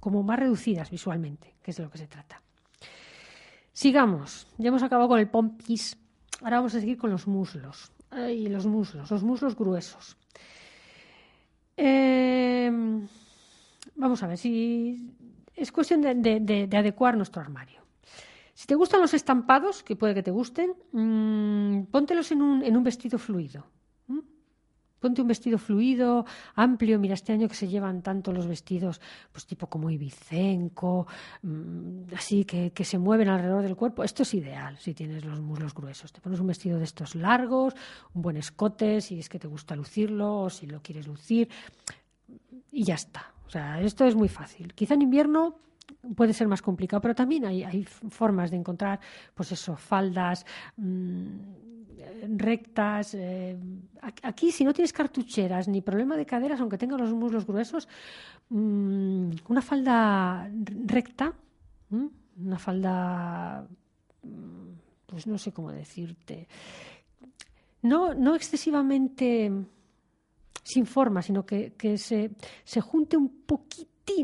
como 0.00 0.22
más 0.22 0.38
reducidas 0.38 0.90
visualmente, 0.90 1.56
que 1.62 1.72
es 1.72 1.76
de 1.76 1.82
lo 1.82 1.90
que 1.90 1.98
se 1.98 2.06
trata. 2.06 2.42
Sigamos, 3.72 4.48
ya 4.58 4.68
hemos 4.68 4.82
acabado 4.82 5.08
con 5.08 5.20
el 5.20 5.28
pompis, 5.28 5.96
ahora 6.42 6.56
vamos 6.58 6.74
a 6.74 6.80
seguir 6.80 6.96
con 6.98 7.10
los 7.10 7.26
muslos. 7.26 7.92
Ay, 8.10 8.48
los 8.48 8.66
muslos, 8.66 9.10
los 9.10 9.22
muslos 9.22 9.54
gruesos. 9.56 10.16
Eh, 11.76 12.70
vamos 13.96 14.22
a 14.22 14.26
ver, 14.26 14.38
si 14.38 15.14
es 15.54 15.70
cuestión 15.72 16.00
de- 16.00 16.14
de- 16.14 16.40
de- 16.40 16.66
de 16.66 16.76
adecuar 16.76 17.16
nuestro 17.16 17.40
armario. 17.40 17.82
Si 18.54 18.66
te 18.66 18.74
gustan 18.74 19.00
los 19.00 19.14
estampados, 19.14 19.82
que 19.84 19.94
puede 19.94 20.14
que 20.14 20.22
te 20.22 20.30
gusten, 20.32 20.72
mm, 20.92 21.84
póntelos 21.92 22.30
en 22.32 22.42
un 22.42 22.82
vestido 22.84 23.18
fluido. 23.18 23.66
Ponte 25.00 25.22
un 25.22 25.28
vestido 25.28 25.58
fluido, 25.58 26.24
amplio. 26.54 26.98
Mira, 26.98 27.14
este 27.14 27.32
año 27.32 27.48
que 27.48 27.54
se 27.54 27.68
llevan 27.68 28.02
tanto 28.02 28.32
los 28.32 28.46
vestidos, 28.46 29.00
pues 29.32 29.46
tipo 29.46 29.68
como 29.68 29.90
ibicenco, 29.90 31.06
mm, 31.42 32.14
así 32.16 32.44
que, 32.44 32.72
que 32.72 32.84
se 32.84 32.98
mueven 32.98 33.28
alrededor 33.28 33.62
del 33.62 33.76
cuerpo. 33.76 34.04
Esto 34.04 34.22
es 34.22 34.34
ideal 34.34 34.76
si 34.78 34.94
tienes 34.94 35.24
los 35.24 35.40
muslos 35.40 35.74
gruesos. 35.74 36.12
Te 36.12 36.20
pones 36.20 36.40
un 36.40 36.46
vestido 36.48 36.78
de 36.78 36.84
estos 36.84 37.14
largos, 37.14 37.74
un 38.14 38.22
buen 38.22 38.36
escote, 38.36 39.00
si 39.00 39.18
es 39.18 39.28
que 39.28 39.38
te 39.38 39.48
gusta 39.48 39.76
lucirlo 39.76 40.40
o 40.40 40.50
si 40.50 40.66
lo 40.66 40.82
quieres 40.82 41.06
lucir, 41.06 41.48
y 42.70 42.84
ya 42.84 42.94
está. 42.94 43.32
O 43.46 43.50
sea, 43.50 43.80
esto 43.80 44.04
es 44.04 44.14
muy 44.14 44.28
fácil. 44.28 44.74
Quizá 44.74 44.94
en 44.94 45.02
invierno 45.02 45.56
puede 46.14 46.32
ser 46.32 46.48
más 46.48 46.62
complicado, 46.62 47.00
pero 47.00 47.14
también 47.14 47.44
hay, 47.46 47.64
hay 47.64 47.84
formas 47.84 48.50
de 48.50 48.58
encontrar, 48.58 49.00
pues 49.34 49.52
eso, 49.52 49.76
faldas 49.76 50.44
mm, 50.76 51.77
rectas. 52.36 53.14
eh, 53.14 53.56
aquí, 54.22 54.52
si 54.52 54.64
no 54.64 54.72
tienes 54.72 54.92
cartucheras 54.92 55.68
ni 55.68 55.80
problema 55.80 56.16
de 56.16 56.26
caderas, 56.26 56.60
aunque 56.60 56.78
tengas 56.78 57.00
los 57.00 57.12
muslos 57.12 57.46
gruesos, 57.46 57.88
mm, 58.50 59.30
una 59.48 59.62
falda 59.62 60.50
recta, 60.86 61.32
¿m? 61.90 62.10
una 62.38 62.58
falda, 62.58 63.66
mm, 64.22 65.06
pues 65.06 65.26
no 65.26 65.38
sé 65.38 65.52
cómo 65.52 65.72
decirte, 65.72 66.48
no, 67.82 68.14
no 68.14 68.34
excesivamente 68.34 69.50
sin 70.62 70.84
forma, 70.86 71.22
sino 71.22 71.46
que, 71.46 71.72
que 71.78 71.96
se, 71.96 72.32
se 72.64 72.80
junte 72.80 73.16
un 73.16 73.28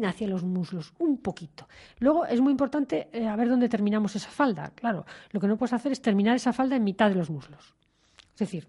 hacia 0.05 0.29
los 0.29 0.45
muslos, 0.45 0.93
un 0.99 1.19
poquito. 1.19 1.69
Luego 1.99 2.27
es 2.27 2.41
muy 2.41 2.51
importante 2.51 3.09
eh, 3.13 3.35
ver 3.37 3.49
dónde 3.49 3.69
terminamos 3.69 4.17
esa 4.17 4.29
falda. 4.29 4.73
Claro, 4.75 5.05
lo 5.31 5.41
que 5.41 5.47
no 5.47 5.57
puedes 5.57 5.73
hacer 5.73 5.93
es 5.93 6.03
terminar 6.03 6.37
esa 6.37 6.53
falda 6.53 6.77
en 6.77 6.85
mitad 6.85 7.09
de 7.09 7.15
los 7.15 7.31
muslos. 7.31 7.75
Es 8.33 8.39
decir, 8.39 8.69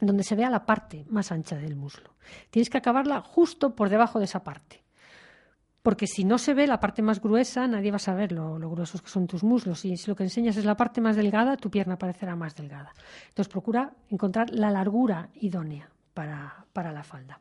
donde 0.00 0.22
se 0.22 0.34
vea 0.34 0.50
la 0.50 0.66
parte 0.66 1.04
más 1.08 1.32
ancha 1.32 1.56
del 1.56 1.76
muslo. 1.76 2.14
Tienes 2.50 2.70
que 2.70 2.78
acabarla 2.78 3.20
justo 3.20 3.74
por 3.74 3.88
debajo 3.88 4.18
de 4.18 4.26
esa 4.26 4.44
parte. 4.44 4.82
Porque 5.82 6.06
si 6.06 6.24
no 6.24 6.38
se 6.38 6.54
ve 6.54 6.66
la 6.66 6.78
parte 6.78 7.02
más 7.02 7.20
gruesa, 7.20 7.66
nadie 7.66 7.90
va 7.90 7.96
a 7.96 8.00
saber 8.00 8.30
lo, 8.30 8.58
lo 8.58 8.70
gruesos 8.70 9.02
que 9.02 9.08
son 9.08 9.26
tus 9.26 9.42
muslos. 9.42 9.84
Y 9.84 9.96
si 9.96 10.08
lo 10.08 10.14
que 10.14 10.22
enseñas 10.22 10.56
es 10.56 10.64
la 10.64 10.76
parte 10.76 11.00
más 11.00 11.16
delgada, 11.16 11.56
tu 11.56 11.70
pierna 11.70 11.98
parecerá 11.98 12.36
más 12.36 12.54
delgada. 12.54 12.92
Entonces 13.28 13.50
procura 13.50 13.92
encontrar 14.08 14.50
la 14.50 14.70
largura 14.70 15.30
idónea 15.34 15.88
para, 16.14 16.66
para 16.72 16.92
la 16.92 17.02
falda. 17.02 17.40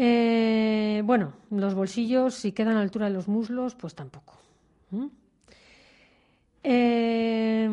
Eh, 0.00 1.02
bueno, 1.04 1.32
los 1.50 1.74
bolsillos, 1.74 2.34
si 2.34 2.52
quedan 2.52 2.74
a 2.74 2.76
la 2.76 2.82
altura 2.82 3.06
de 3.06 3.12
los 3.12 3.26
muslos, 3.26 3.74
pues 3.74 3.96
tampoco. 3.96 4.38
Eh, 6.62 7.68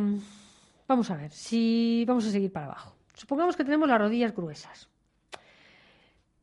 vamos 0.87 1.11
a 1.11 1.15
ver, 1.15 1.31
si 1.31 2.03
vamos 2.07 2.25
a 2.25 2.31
seguir 2.31 2.51
para 2.51 2.65
abajo. 2.65 2.95
Supongamos 3.13 3.55
que 3.55 3.63
tenemos 3.63 3.87
las 3.87 3.99
rodillas 3.99 4.35
gruesas. 4.35 4.89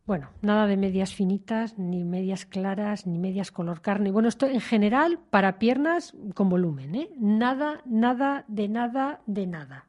Bueno, 0.06 0.30
nada 0.40 0.68
de 0.68 0.76
medias 0.76 1.14
finitas, 1.14 1.76
ni 1.76 2.04
medias 2.04 2.46
claras, 2.46 3.08
ni 3.08 3.18
medias 3.18 3.50
color 3.50 3.80
carne. 3.80 4.12
Bueno, 4.12 4.28
esto 4.28 4.46
en 4.46 4.60
general 4.60 5.18
para 5.30 5.58
piernas 5.58 6.14
con 6.34 6.48
volumen, 6.48 6.94
¿eh? 6.94 7.10
Nada, 7.18 7.82
nada, 7.86 8.44
de 8.46 8.68
nada, 8.68 9.20
de 9.26 9.48
nada. 9.48 9.86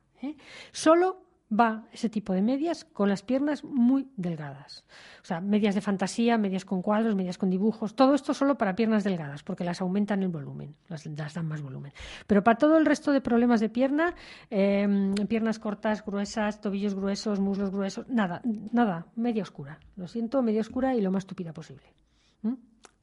Solo 0.72 1.24
va 1.60 1.88
ese 1.92 2.10
tipo 2.10 2.34
de 2.34 2.42
medias 2.42 2.86
con 2.86 3.10
las 3.10 3.22
piernas 3.22 3.63
muy 3.63 4.08
delgadas. 4.16 4.84
O 5.22 5.26
sea, 5.26 5.42
medias 5.42 5.76
de 5.76 5.82
fantasía, 5.82 6.38
medias 6.38 6.66
con 6.66 6.82
cuadros, 6.82 7.16
medias 7.16 7.38
con 7.38 7.50
dibujos, 7.50 7.96
todo 7.96 8.13
esto 8.13 8.34
solo 8.34 8.58
para 8.58 8.76
piernas 8.76 9.04
delgadas, 9.04 9.44
porque 9.44 9.63
las 9.63 9.82
aumentan 9.82 10.24
el 10.24 10.30
volumen, 10.30 10.76
las, 10.88 11.04
dan 11.16 11.48
más 11.48 11.62
volumen. 11.62 11.94
Pero 12.28 12.44
para 12.44 12.58
todo 12.58 12.78
el 12.78 12.86
resto 12.86 13.12
de 13.12 13.22
problemas 13.22 13.60
de 13.60 13.70
pierna, 13.70 14.16
eh, 14.50 15.13
piernas 15.28 15.60
cortas, 15.60 16.04
gruesas, 16.06 16.62
tobillos 16.62 16.96
gruesos, 16.96 17.39
muslos 17.39 17.72
gruesos, 17.72 18.08
nada, 18.10 18.42
nada, 18.44 19.08
media 19.16 19.44
oscura. 19.44 19.80
Lo 19.96 20.08
siento, 20.08 20.42
media 20.42 20.62
oscura 20.62 20.96
y 20.96 21.02
lo 21.02 21.12
más 21.12 21.26
tupida 21.26 21.54
posible. 21.54 21.94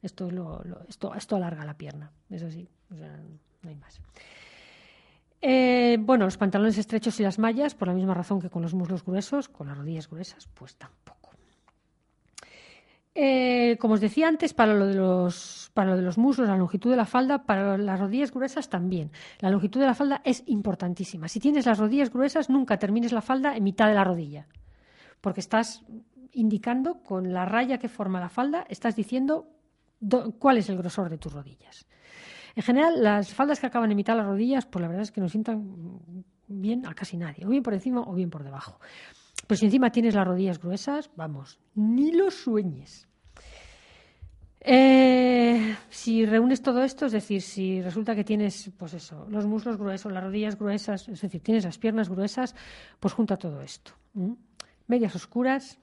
Esto, 0.01 0.31
lo, 0.31 0.63
esto, 0.87 1.13
esto 1.13 1.35
alarga 1.35 1.63
la 1.63 1.77
pierna, 1.77 2.11
es 2.29 2.41
así, 2.41 2.67
o 2.91 2.95
sea, 2.95 3.17
no 3.61 3.69
hay 3.69 3.75
más. 3.75 4.01
Eh, 5.41 5.97
bueno, 5.99 6.25
los 6.25 6.37
pantalones 6.37 6.77
estrechos 6.77 7.19
y 7.19 7.23
las 7.23 7.39
mallas, 7.39 7.73
por 7.73 7.87
la 7.87 7.93
misma 7.93 8.13
razón 8.13 8.39
que 8.39 8.49
con 8.49 8.61
los 8.61 8.73
muslos 8.73 9.03
gruesos, 9.03 9.49
con 9.49 9.67
las 9.67 9.77
rodillas 9.77 10.07
gruesas, 10.09 10.47
pues 10.53 10.75
tampoco. 10.75 11.31
Eh, 13.13 13.77
como 13.81 13.95
os 13.95 14.01
decía 14.01 14.29
antes, 14.29 14.53
para 14.53 14.73
lo, 14.73 14.85
de 14.87 14.95
los, 14.95 15.69
para 15.73 15.89
lo 15.91 15.97
de 15.97 16.01
los 16.01 16.17
muslos, 16.17 16.47
la 16.47 16.55
longitud 16.55 16.91
de 16.91 16.95
la 16.95 17.05
falda, 17.05 17.43
para 17.43 17.77
las 17.77 17.99
rodillas 17.99 18.31
gruesas 18.31 18.69
también. 18.69 19.11
La 19.39 19.49
longitud 19.49 19.81
de 19.81 19.87
la 19.87 19.95
falda 19.95 20.21
es 20.23 20.43
importantísima. 20.45 21.27
Si 21.27 21.39
tienes 21.41 21.65
las 21.65 21.77
rodillas 21.77 22.11
gruesas, 22.11 22.49
nunca 22.49 22.77
termines 22.79 23.11
la 23.11 23.21
falda 23.21 23.57
en 23.57 23.63
mitad 23.63 23.87
de 23.87 23.95
la 23.95 24.05
rodilla, 24.05 24.47
porque 25.19 25.41
estás 25.41 25.83
indicando 26.31 27.01
con 27.03 27.33
la 27.33 27.43
raya 27.45 27.79
que 27.79 27.89
forma 27.89 28.21
la 28.21 28.29
falda, 28.29 28.65
estás 28.69 28.95
diciendo 28.95 29.49
do- 29.99 30.31
cuál 30.39 30.57
es 30.59 30.69
el 30.69 30.77
grosor 30.77 31.09
de 31.09 31.17
tus 31.17 31.33
rodillas. 31.33 31.85
En 32.55 32.63
general, 32.63 33.01
las 33.01 33.33
faldas 33.33 33.59
que 33.59 33.67
acaban 33.67 33.91
en 33.91 33.97
mitad 33.97 34.13
de 34.13 34.17
las 34.19 34.27
rodillas, 34.27 34.65
pues 34.65 34.81
la 34.81 34.87
verdad 34.87 35.03
es 35.03 35.11
que 35.11 35.21
no 35.21 35.29
sientan 35.29 36.13
bien 36.47 36.85
a 36.85 36.93
casi 36.93 37.17
nadie, 37.17 37.45
o 37.45 37.49
bien 37.49 37.63
por 37.63 37.73
encima 37.73 38.01
o 38.01 38.13
bien 38.13 38.29
por 38.29 38.43
debajo. 38.43 38.79
Pero 39.47 39.57
si 39.57 39.65
encima 39.65 39.91
tienes 39.91 40.15
las 40.15 40.27
rodillas 40.27 40.59
gruesas, 40.59 41.09
vamos, 41.15 41.59
ni 41.75 42.11
lo 42.11 42.29
sueñes. 42.31 43.07
Eh, 44.63 45.75
si 45.89 46.25
reúnes 46.25 46.61
todo 46.61 46.83
esto, 46.83 47.07
es 47.07 47.13
decir, 47.13 47.41
si 47.41 47.81
resulta 47.81 48.13
que 48.13 48.23
tienes, 48.23 48.71
pues 48.77 48.93
eso, 48.93 49.25
los 49.29 49.47
muslos 49.47 49.77
gruesos, 49.77 50.11
las 50.11 50.23
rodillas 50.23 50.57
gruesas, 50.57 51.09
es 51.09 51.21
decir, 51.21 51.41
tienes 51.41 51.65
las 51.65 51.79
piernas 51.79 52.09
gruesas, 52.09 52.55
pues 52.99 53.13
junta 53.13 53.37
todo 53.37 53.61
esto. 53.61 53.93
Medias 54.87 55.15
oscuras, 55.15 55.79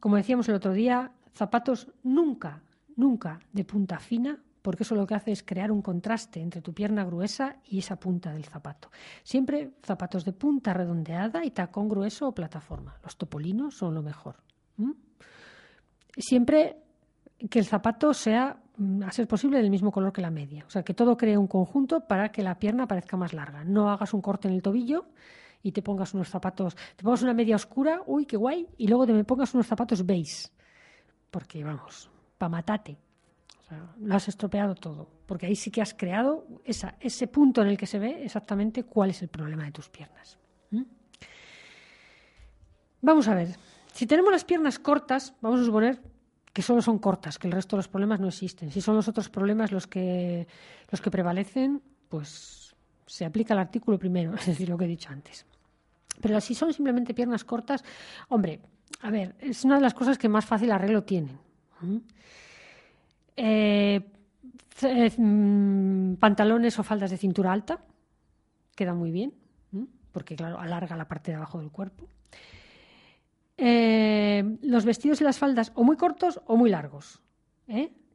como 0.00 0.16
decíamos 0.16 0.48
el 0.50 0.56
otro 0.56 0.72
día, 0.72 1.12
zapatos 1.32 1.88
nunca, 2.02 2.62
nunca 2.94 3.40
de 3.52 3.64
punta 3.64 3.98
fina, 3.98 4.38
porque 4.66 4.82
eso 4.82 4.96
lo 4.96 5.06
que 5.06 5.14
hace 5.14 5.30
es 5.30 5.44
crear 5.44 5.70
un 5.70 5.80
contraste 5.80 6.40
entre 6.40 6.60
tu 6.60 6.74
pierna 6.74 7.04
gruesa 7.04 7.58
y 7.66 7.78
esa 7.78 8.00
punta 8.00 8.32
del 8.32 8.44
zapato. 8.46 8.90
Siempre 9.22 9.74
zapatos 9.80 10.24
de 10.24 10.32
punta 10.32 10.74
redondeada 10.74 11.44
y 11.44 11.52
tacón 11.52 11.88
grueso 11.88 12.26
o 12.26 12.34
plataforma. 12.34 12.98
Los 13.04 13.16
topolinos 13.16 13.76
son 13.76 13.94
lo 13.94 14.02
mejor. 14.02 14.34
Siempre 16.16 16.78
que 17.48 17.60
el 17.60 17.64
zapato 17.64 18.12
sea, 18.12 18.60
mm, 18.76 19.04
a 19.04 19.12
ser 19.12 19.28
posible, 19.28 19.58
del 19.58 19.70
mismo 19.70 19.92
color 19.92 20.12
que 20.12 20.20
la 20.20 20.32
media. 20.32 20.64
O 20.66 20.70
sea, 20.70 20.82
que 20.82 20.94
todo 20.94 21.16
cree 21.16 21.38
un 21.38 21.46
conjunto 21.46 22.00
para 22.00 22.32
que 22.32 22.42
la 22.42 22.58
pierna 22.58 22.88
parezca 22.88 23.16
más 23.16 23.32
larga. 23.34 23.62
No 23.62 23.88
hagas 23.88 24.14
un 24.14 24.20
corte 24.20 24.48
en 24.48 24.54
el 24.54 24.62
tobillo 24.62 25.06
y 25.62 25.70
te 25.70 25.80
pongas 25.80 26.12
unos 26.12 26.28
zapatos, 26.28 26.74
te 26.96 27.04
pongas 27.04 27.22
una 27.22 27.34
media 27.34 27.54
oscura, 27.54 28.02
uy, 28.04 28.26
qué 28.26 28.36
guay, 28.36 28.66
y 28.78 28.88
luego 28.88 29.06
te 29.06 29.12
me 29.12 29.22
pongas 29.22 29.54
unos 29.54 29.68
zapatos 29.68 30.04
beige. 30.04 30.48
Porque, 31.30 31.62
vamos, 31.62 32.10
pa' 32.36 32.48
matate. 32.48 33.05
Lo 34.00 34.14
has 34.14 34.28
estropeado 34.28 34.74
todo. 34.74 35.08
Porque 35.26 35.46
ahí 35.46 35.56
sí 35.56 35.70
que 35.70 35.82
has 35.82 35.94
creado 35.94 36.46
esa, 36.64 36.96
ese 37.00 37.26
punto 37.26 37.62
en 37.62 37.68
el 37.68 37.76
que 37.76 37.86
se 37.86 37.98
ve 37.98 38.24
exactamente 38.24 38.84
cuál 38.84 39.10
es 39.10 39.22
el 39.22 39.28
problema 39.28 39.64
de 39.64 39.72
tus 39.72 39.88
piernas. 39.88 40.38
Vamos 43.02 43.28
a 43.28 43.34
ver. 43.34 43.56
Si 43.92 44.06
tenemos 44.06 44.32
las 44.32 44.44
piernas 44.44 44.78
cortas, 44.78 45.34
vamos 45.40 45.60
a 45.60 45.64
suponer 45.64 46.00
que 46.52 46.62
solo 46.62 46.80
son 46.80 46.98
cortas, 46.98 47.38
que 47.38 47.46
el 47.46 47.52
resto 47.52 47.76
de 47.76 47.80
los 47.80 47.88
problemas 47.88 48.18
no 48.18 48.28
existen. 48.28 48.70
Si 48.70 48.80
son 48.80 48.96
los 48.96 49.08
otros 49.08 49.28
problemas 49.28 49.72
los 49.72 49.86
que, 49.86 50.48
los 50.90 51.00
que 51.00 51.10
prevalecen, 51.10 51.82
pues 52.08 52.74
se 53.06 53.24
aplica 53.24 53.54
el 53.54 53.60
artículo 53.60 53.98
primero, 53.98 54.34
es 54.38 54.46
decir, 54.46 54.68
lo 54.68 54.76
que 54.78 54.86
he 54.86 54.88
dicho 54.88 55.10
antes. 55.10 55.46
Pero 56.20 56.40
si 56.40 56.54
son 56.54 56.72
simplemente 56.72 57.14
piernas 57.14 57.44
cortas, 57.44 57.84
hombre, 58.28 58.60
a 59.02 59.10
ver, 59.10 59.36
es 59.38 59.64
una 59.64 59.76
de 59.76 59.82
las 59.82 59.94
cosas 59.94 60.18
que 60.18 60.28
más 60.28 60.46
fácil 60.46 60.72
arreglo 60.72 61.04
tienen. 61.04 61.38
Eh, 63.36 64.00
eh, 64.82 65.12
mm, 65.16 66.14
pantalones 66.16 66.78
o 66.78 66.82
faldas 66.82 67.10
de 67.10 67.16
cintura 67.16 67.52
alta, 67.52 67.80
quedan 68.74 68.96
muy 68.96 69.10
bien, 69.10 69.32
porque 70.12 70.36
claro, 70.36 70.58
alarga 70.58 70.96
la 70.96 71.08
parte 71.08 71.30
de 71.30 71.36
abajo 71.36 71.58
del 71.58 71.70
cuerpo. 71.70 72.08
Eh, 73.58 74.58
los 74.62 74.84
vestidos 74.84 75.20
y 75.20 75.24
las 75.24 75.38
faldas 75.38 75.72
o 75.74 75.84
muy 75.84 75.96
cortos 75.96 76.40
o 76.46 76.56
muy 76.56 76.70
largos. 76.70 77.22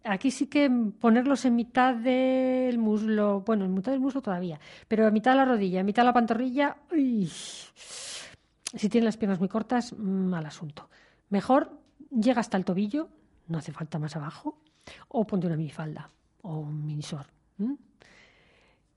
Aquí 0.03 0.31
sí 0.31 0.47
que 0.47 0.69
ponerlos 0.99 1.45
en 1.45 1.55
mitad 1.55 1.95
del 1.95 2.77
muslo, 2.77 3.41
bueno, 3.41 3.65
en 3.65 3.73
mitad 3.73 3.91
del 3.91 4.01
muslo 4.01 4.21
todavía, 4.21 4.59
pero 4.87 5.05
a 5.05 5.11
mitad 5.11 5.31
de 5.31 5.37
la 5.37 5.45
rodilla, 5.45 5.79
en 5.79 5.85
mitad 5.85 6.03
de 6.03 6.07
la 6.07 6.13
pantorrilla, 6.13 6.77
si 8.73 8.89
tienen 8.89 9.05
las 9.05 9.17
piernas 9.17 9.39
muy 9.39 9.49
cortas, 9.49 9.93
mal 9.97 10.45
asunto. 10.45 10.89
Mejor 11.29 11.77
llega 12.09 12.39
hasta 12.39 12.57
el 12.57 12.65
tobillo, 12.65 13.09
no 13.47 13.57
hace 13.57 13.71
falta 13.71 13.99
más 13.99 14.15
abajo, 14.15 14.57
o 15.09 15.25
ponte 15.25 15.47
una 15.47 15.55
minifalda 15.55 16.09
o 16.41 16.59
un 16.59 16.85
minisor. 16.85 17.27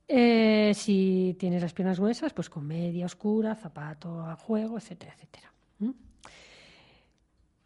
Eh, 0.07 0.73
si 0.75 1.37
tienes 1.39 1.63
las 1.63 1.73
piernas 1.73 1.99
gruesas, 1.99 2.33
pues 2.33 2.51
con 2.51 2.67
media 2.67 3.07
oscura, 3.07 3.55
zapato 3.55 4.23
a 4.23 4.37
juego, 4.37 4.77
etcétera, 4.79 5.15
etcétera. 5.15 5.53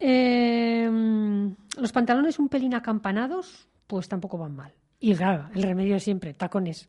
Eh, 0.01 0.89
los 1.77 1.93
pantalones 1.93 2.39
un 2.39 2.49
pelín 2.49 2.75
acampanados, 2.75 3.69
pues 3.87 4.09
tampoco 4.09 4.39
van 4.39 4.55
mal. 4.55 4.73
Y 5.01 5.15
claro, 5.15 5.49
el 5.55 5.63
remedio 5.63 5.97
es 5.97 6.05
siempre, 6.05 6.35
tacones. 6.35 6.89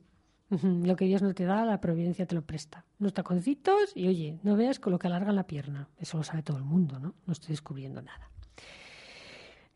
Lo 0.50 0.96
que 0.96 1.06
Dios 1.06 1.22
no 1.22 1.36
te 1.36 1.46
da, 1.46 1.64
la 1.64 1.80
providencia 1.80 2.26
te 2.26 2.34
lo 2.34 2.42
presta. 2.42 2.84
Unos 3.00 3.14
taconcitos 3.14 3.92
y 3.96 4.08
oye, 4.08 4.40
no 4.42 4.56
veas 4.56 4.80
con 4.80 4.92
lo 4.92 4.98
que 4.98 5.06
alargan 5.06 5.36
la 5.36 5.46
pierna. 5.46 5.90
Eso 5.98 6.18
lo 6.18 6.24
sabe 6.24 6.42
todo 6.42 6.58
el 6.58 6.64
mundo, 6.64 7.00
¿no? 7.00 7.14
No 7.28 7.34
estoy 7.34 7.50
descubriendo 7.50 8.02
nada. 8.02 8.32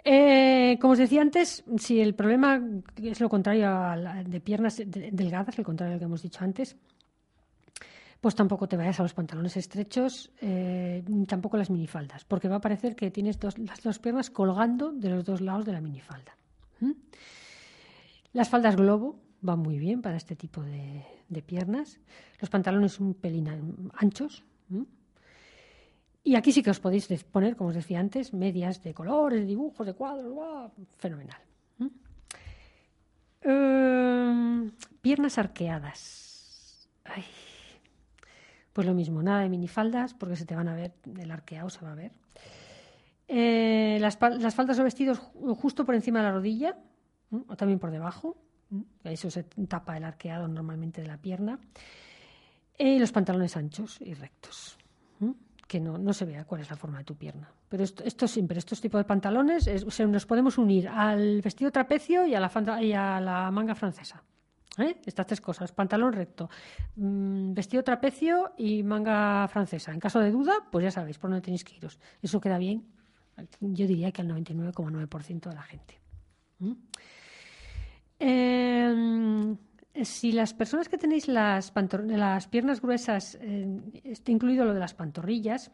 Eh, 0.05 0.77
como 0.81 0.93
os 0.93 0.99
decía 0.99 1.21
antes, 1.21 1.63
si 1.77 2.01
el 2.01 2.13
problema 2.13 2.61
es 3.01 3.21
lo 3.21 3.29
contrario 3.29 3.67
a 3.69 3.95
de 4.25 4.39
piernas 4.41 4.77
de- 4.77 5.11
delgadas, 5.11 5.57
el 5.57 5.63
contrario 5.65 5.93
al 5.93 5.99
que 5.99 6.05
hemos 6.05 6.21
dicho 6.21 6.43
antes, 6.43 6.75
pues 8.19 8.35
tampoco 8.35 8.67
te 8.67 8.75
vayas 8.77 8.99
a 8.99 9.03
los 9.03 9.13
pantalones 9.13 9.55
estrechos, 9.57 10.31
eh, 10.41 11.03
tampoco 11.27 11.57
las 11.57 11.69
minifaldas, 11.69 12.23
porque 12.25 12.47
va 12.49 12.57
a 12.57 12.61
parecer 12.61 12.95
que 12.95 13.11
tienes 13.11 13.39
dos- 13.39 13.57
las 13.57 13.81
dos 13.81 13.99
piernas 13.99 14.29
colgando 14.29 14.91
de 14.91 15.09
los 15.09 15.23
dos 15.25 15.39
lados 15.41 15.65
de 15.65 15.71
la 15.73 15.81
minifalda. 15.81 16.35
¿Mm? 16.79 16.91
Las 18.33 18.49
faldas 18.49 18.75
globo 18.75 19.19
van 19.41 19.59
muy 19.59 19.77
bien 19.77 20.01
para 20.01 20.17
este 20.17 20.35
tipo 20.35 20.61
de, 20.63 21.03
piernas. 21.45 21.99
Los 22.39 22.49
pantalones 22.49 22.99
un 22.99 23.13
pelín 23.13 23.47
an- 23.49 23.91
anchos. 23.95 24.43
¿m? 24.71 24.85
Y 26.23 26.35
aquí 26.35 26.51
sí 26.53 26.63
que 26.63 26.69
os 26.71 26.79
podéis 26.79 27.07
poner, 27.25 27.55
como 27.57 27.69
os 27.69 27.75
decía 27.75 27.99
antes, 27.99 28.33
medias 28.33 28.81
de 28.81 28.93
colores, 28.93 29.41
de 29.41 29.45
dibujos, 29.45 29.85
de 29.85 29.93
cuadros. 29.93 30.31
¡guau! 30.31 30.71
Fenomenal. 30.97 31.41
Eh, 33.41 34.71
piernas 35.01 35.37
arqueadas. 35.37 36.89
Pues 38.71 38.87
lo 38.87 38.93
mismo, 38.93 39.21
nada 39.21 39.41
de 39.41 39.49
minifaldas, 39.49 40.13
porque 40.13 40.35
se 40.35 40.45
te 40.45 40.55
van 40.55 40.67
a 40.67 40.73
ver, 40.75 40.93
el 41.19 41.29
arqueado 41.29 41.69
se 41.69 41.83
va 41.85 41.91
a 41.91 41.95
ver. 41.95 42.11
Eh, 43.27 43.97
las, 44.01 44.17
las 44.39 44.55
faldas 44.55 44.79
o 44.79 44.83
vestidos 44.83 45.21
ju- 45.21 45.55
justo 45.55 45.85
por 45.85 45.93
encima 45.93 46.19
de 46.19 46.25
la 46.25 46.31
rodilla, 46.31 46.77
o 47.47 47.55
también 47.55 47.79
por 47.79 47.91
debajo. 47.91 48.37
Eso 49.03 49.29
se 49.29 49.43
tapa 49.43 49.97
el 49.97 50.03
arqueado 50.05 50.47
normalmente 50.47 51.01
de 51.01 51.07
la 51.07 51.17
pierna. 51.17 51.59
Y 52.77 52.97
los 52.97 53.11
pantalones 53.11 53.55
anchos 53.57 53.99
y 54.01 54.13
rectos. 54.15 54.77
Que 55.73 55.79
no, 55.79 55.97
no 55.97 56.13
se 56.13 56.25
vea 56.25 56.45
cuál 56.45 56.61
es 56.61 56.69
la 56.69 56.75
forma 56.75 56.99
de 56.99 57.03
tu 57.03 57.15
pierna. 57.15 57.49
Pero 57.67 57.83
esto, 57.83 58.03
esto 58.03 58.27
siempre, 58.27 58.59
estos 58.59 58.79
tipos 58.79 58.99
de 58.99 59.05
pantalones, 59.05 59.65
es- 59.65 59.83
se- 59.89 60.05
nos 60.05 60.27
podemos 60.27 60.59
unir 60.59 60.87
al 60.87 61.41
vestido 61.41 61.71
trapecio 61.71 62.27
y 62.27 62.35
a 62.35 62.39
la, 62.39 63.49
manga 63.51 63.73
francesa. 63.73 64.21
¿eh? 64.77 64.97
Estas 65.03 65.25
tres 65.25 65.41
cosas, 65.41 65.71
pantalón 65.71 66.13
recto, 66.13 66.47
mm, 66.95 67.53
vestido 67.55 67.83
trapecio 67.83 68.53
y 68.55 68.83
manga 68.83 69.47
francesa. 69.47 69.91
En 69.93 69.99
caso 69.99 70.19
de 70.19 70.29
duda, 70.29 70.53
pues 70.71 70.83
ya 70.83 70.91
sabéis 70.91 71.17
por 71.17 71.31
dónde 71.31 71.41
tenéis 71.41 71.63
que 71.63 71.75
iros. 71.75 71.99
Eso 72.21 72.39
queda 72.39 72.59
bien, 72.59 72.85
yo 73.59 73.87
diría 73.87 74.11
que 74.11 74.21
al 74.21 74.27
99,9% 74.27 75.49
de 75.49 75.55
la 75.55 75.63
gente. 75.63 75.99
Si 80.03 80.31
las 80.31 80.53
personas 80.53 80.89
que 80.89 80.97
tenéis 80.97 81.27
las, 81.27 81.71
piernas 82.49 82.81
gruesas, 82.81 83.37
eh, 83.41 83.67
está 84.03 84.31
incluido 84.31 84.65
lo 84.65 84.73
de 84.73 84.79
las 84.79 84.93
pantorrillas, 84.93 85.71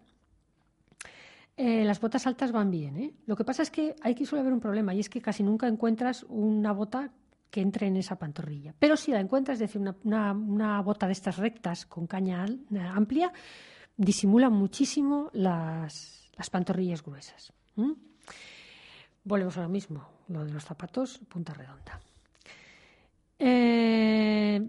eh, 1.58 1.84
las 1.86 2.00
botas 2.00 2.26
altas 2.28 2.52
van 2.52 2.72
bien. 2.72 2.98
¿eh? 2.98 3.14
Lo 3.26 3.36
que 3.36 3.44
pasa 3.46 3.64
es 3.64 3.72
que 3.72 3.96
aquí 4.02 4.26
suele 4.26 4.42
haber 4.42 4.54
un 4.54 4.60
problema 4.60 4.94
y 4.94 5.00
es 5.00 5.10
que 5.10 5.22
casi 5.22 5.44
nunca 5.44 5.68
encuentras 5.68 6.24
una 6.30 6.72
bota 6.72 7.12
que 7.50 7.62
entre 7.62 7.88
en 7.88 7.98
esa 7.98 8.18
pantorrilla. 8.18 8.74
Pero 8.78 8.96
si 8.96 9.12
la 9.12 9.20
encuentras, 9.20 9.56
es 9.56 9.60
decir, 9.60 9.82
una, 9.82 10.32
una- 10.34 10.82
bota 10.82 11.08
de 11.08 11.14
estas 11.14 11.38
rectas 11.38 11.86
con 11.86 12.06
caña 12.06 12.46
eh, 12.46 12.80
amplia, 12.80 13.34
disimula 13.98 14.50
muchísimo 14.50 15.30
las, 15.34 16.30
las 16.38 16.50
pantorrillas 16.50 17.04
gruesas. 17.04 17.52
Volvemos 19.24 19.58
a 19.58 19.62
lo 19.64 19.70
mismo, 19.70 20.08
lo 20.28 20.46
de 20.46 20.52
los 20.54 20.64
zapatos, 20.64 21.20
punta 21.28 21.54
redonda. 21.54 22.00
Eh, 23.39 24.62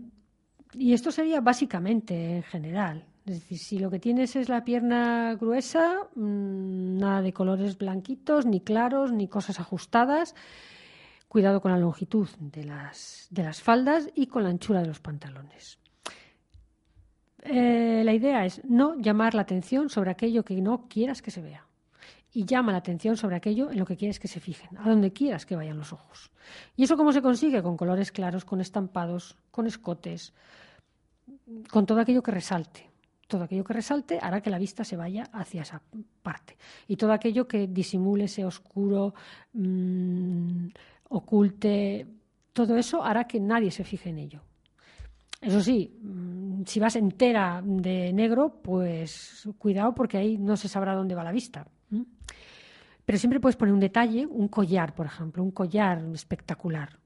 y 0.75 0.93
esto 0.93 1.11
sería 1.11 1.41
básicamente 1.41 2.37
en 2.37 2.43
general. 2.45 3.05
Es 3.27 3.41
decir, 3.41 3.59
si 3.59 3.79
lo 3.79 3.91
que 3.91 3.99
tienes 3.99 4.35
es 4.37 4.49
la 4.49 4.65
pierna 4.65 5.35
gruesa, 5.35 6.09
mm, 6.15 6.99
nada 6.99 7.23
de 7.23 7.33
colores 7.33 7.77
blanquitos, 7.77 8.47
ni 8.47 8.61
claros, 8.61 9.13
ni 9.13 9.29
cosas 9.29 9.61
ajustadas. 9.61 10.35
Cuidado 11.29 11.61
con 11.61 11.71
la 11.71 11.79
longitud 11.79 12.29
de 12.41 12.65
las, 12.65 13.29
de 13.31 13.43
las 13.45 13.63
faldas 13.63 14.09
y 14.15 14.27
con 14.27 14.43
la 14.43 14.49
anchura 14.49 14.81
de 14.81 14.89
los 14.89 15.01
pantalones. 15.01 15.79
Eh, 17.43 18.03
la 18.05 18.13
idea 18.13 18.45
es 18.45 18.63
no 18.65 18.97
llamar 18.97 19.35
la 19.35 19.43
atención 19.43 19.89
sobre 19.91 20.11
aquello 20.11 20.45
que 20.45 20.61
no 20.61 20.89
quieras 20.89 21.23
que 21.23 21.31
se 21.31 21.41
vea. 21.41 21.70
Y 22.33 22.45
llama 22.45 22.73
la 22.73 22.79
atención 22.79 23.17
sobre 23.17 23.37
aquello 23.37 23.71
en 23.71 23.79
lo 23.79 23.85
que 23.85 23.97
quieres 23.97 24.21
que 24.21 24.29
se 24.29 24.41
fijen, 24.41 24.79
a 24.79 24.89
donde 24.89 25.13
quieras 25.13 25.47
que 25.47 25.57
vayan 25.57 25.79
los 25.79 25.93
ojos. 25.93 26.31
¿Y 26.77 26.85
eso 26.85 26.97
cómo 26.97 27.13
se 27.13 27.23
consigue? 27.23 27.63
Con 27.63 27.77
colores 27.77 28.13
claros, 28.13 28.45
con 28.45 28.61
estampados, 28.61 29.37
con 29.51 29.67
escotes, 29.67 30.33
con 31.71 31.87
todo 31.87 32.01
aquello 32.01 32.23
que 32.23 32.31
resalte. 32.31 32.89
Todo 33.27 33.45
aquello 33.45 33.65
que 33.65 33.73
resalte 33.73 34.19
hará 34.21 34.41
que 34.41 34.51
la 34.51 34.59
vista 34.59 34.85
se 34.85 34.97
vaya 34.97 35.25
hacia 35.33 35.63
esa 35.63 35.83
parte. 36.23 36.57
Y 36.89 36.97
todo 36.97 37.13
aquello 37.13 37.47
que 37.47 37.69
disimule 37.69 38.25
ese 38.25 38.45
oscuro 38.45 39.15
mm, 39.53 40.67
oculte, 41.11 42.07
todo 42.53 42.77
eso 42.77 43.05
hará 43.05 43.25
que 43.25 43.39
nadie 43.39 43.71
se 43.71 43.85
fije 43.85 44.11
en 44.11 44.19
ello. 44.19 44.41
Eso 45.41 45.61
sí, 45.61 45.97
mm, 46.03 46.63
si 46.67 46.81
vas 46.81 46.97
entera 46.97 47.63
de 47.65 48.13
negro, 48.13 48.61
pues 48.63 49.49
cuidado 49.59 49.95
porque 49.95 50.19
ahí 50.19 50.37
no 50.37 50.57
se 50.57 50.69
sabrá 50.69 50.95
dónde 50.95 51.15
va 51.15 51.25
la 51.25 51.33
vista. 51.33 51.67
Pero 53.05 53.19
siempre 53.19 53.41
puedes 53.41 53.57
poner 53.57 53.75
un 53.75 53.81
detalle, 53.81 54.27
un 54.27 54.49
collar, 54.49 54.95
por 54.95 55.07
ejemplo, 55.07 55.43
un 55.43 55.51
collar 55.51 56.03
espectacular. 56.15 56.99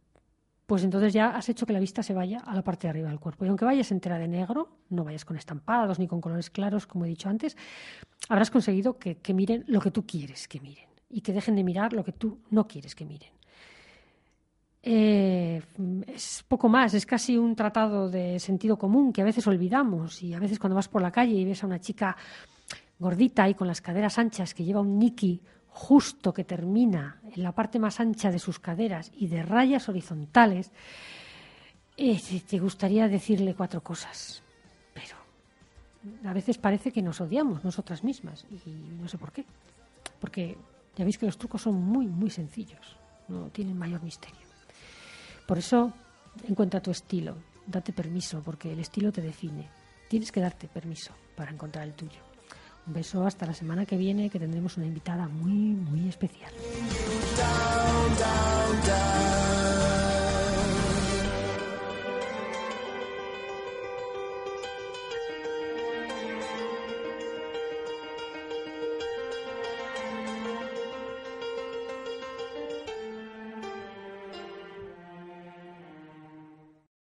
Pues 0.67 0.83
entonces 0.83 1.13
ya 1.13 1.31
has 1.31 1.49
hecho 1.49 1.67
que 1.67 1.73
la 1.73 1.81
vista 1.81 2.03
se 2.03 2.15
vaya 2.15 2.39
a 2.39 2.55
la 2.55 2.63
parte 2.63 2.87
de 2.87 2.91
arriba 2.91 3.11
del 3.11 3.21
cuerpo. 3.21 3.45
Y 3.45 3.49
aunque 3.49 3.65
vayas 3.65 3.91
entera 3.91 4.19
de 4.19 4.29
negro, 4.29 4.79
no 4.89 5.05
vayas 5.05 5.25
con 5.25 5.37
estampados 5.37 5.99
ni 5.99 6.09
con 6.09 6.21
colores 6.21 6.51
claros, 6.51 6.87
como 6.87 7.05
he 7.05 7.09
dicho 7.09 7.29
antes, 7.29 7.57
habrás 8.29 8.51
conseguido 8.51 8.99
que, 8.99 9.19
que 9.19 9.35
miren 9.35 9.65
lo 9.67 9.81
que 9.81 9.91
tú 9.91 10.07
quieres 10.07 10.49
que 10.49 10.61
miren 10.61 10.89
y 11.11 11.21
que 11.21 11.33
dejen 11.33 11.55
de 11.55 11.65
mirar 11.65 11.93
lo 11.93 12.03
que 12.03 12.13
tú 12.13 12.41
no 12.51 12.67
quieres 12.67 12.95
que 12.95 13.05
miren. 13.05 13.31
Eh, 14.87 15.63
es 16.09 16.45
poco 16.47 16.69
más, 16.69 16.93
es 16.93 17.07
casi 17.07 17.39
un 17.39 17.57
tratado 17.57 18.11
de 18.11 18.39
sentido 18.39 18.77
común 18.77 19.15
que 19.15 19.23
a 19.23 19.25
veces 19.25 19.47
olvidamos 19.47 20.23
y 20.23 20.35
a 20.35 20.39
veces 20.39 20.59
cuando 20.59 20.75
vas 20.75 20.89
por 20.89 21.01
la 21.01 21.11
calle 21.11 21.33
y 21.33 21.45
ves 21.45 21.63
a 21.63 21.67
una 21.67 21.81
chica 21.81 22.15
gordita 23.05 23.47
y 23.51 23.55
con 23.55 23.69
las 23.69 23.83
caderas 23.83 24.19
anchas 24.19 24.55
que 24.55 24.65
lleva 24.65 24.81
un 24.81 24.99
niki 24.99 25.43
justo 25.69 26.33
que 26.33 26.45
termina 26.45 27.21
en 27.35 27.43
la 27.43 27.53
parte 27.53 27.79
más 27.79 28.01
ancha 28.01 28.31
de 28.31 28.39
sus 28.39 28.59
caderas 28.59 29.13
y 29.15 29.27
de 29.27 29.43
rayas 29.43 29.91
horizontales, 29.91 30.71
eh, 31.99 32.19
te 32.49 32.59
gustaría 32.59 33.07
decirle 33.07 33.55
cuatro 33.55 33.83
cosas, 33.83 34.43
pero 34.95 35.17
a 36.25 36.33
veces 36.33 36.57
parece 36.57 36.93
que 36.93 37.03
nos 37.03 37.21
odiamos 37.21 37.63
nosotras 37.63 38.03
mismas 38.05 38.47
y 38.51 38.71
no 38.71 39.07
sé 39.07 39.19
por 39.19 39.33
qué, 39.33 39.45
porque 40.19 40.57
ya 40.97 41.05
veis 41.05 41.19
que 41.19 41.27
los 41.27 41.37
trucos 41.37 41.61
son 41.61 41.75
muy, 41.75 42.07
muy 42.07 42.31
sencillos, 42.31 42.97
no 43.29 43.49
tienen 43.51 43.77
mayor 43.77 44.03
misterio. 44.03 44.47
Por 45.47 45.59
eso, 45.59 45.93
encuentra 46.49 46.81
tu 46.81 46.91
estilo, 46.91 47.37
date 47.67 47.93
permiso, 47.93 48.41
porque 48.43 48.73
el 48.73 48.81
estilo 48.81 49.13
te 49.13 49.21
define. 49.21 49.69
Tienes 50.09 50.33
que 50.33 50.41
darte 50.41 50.69
permiso 50.69 51.13
para 51.37 51.51
encontrar 51.51 51.85
el 51.85 51.93
tuyo. 51.93 52.34
Un 52.87 52.93
beso 52.93 53.27
hasta 53.27 53.47
la 53.47 53.55
semana 53.55 53.87
que 53.87 53.97
viene, 53.97 54.29
que 54.29 54.39
tendremos 54.39 54.77
una 54.77 54.87
invitada 54.87 55.29
muy, 55.29 55.53
muy 55.53 56.09
especial. 56.09 56.53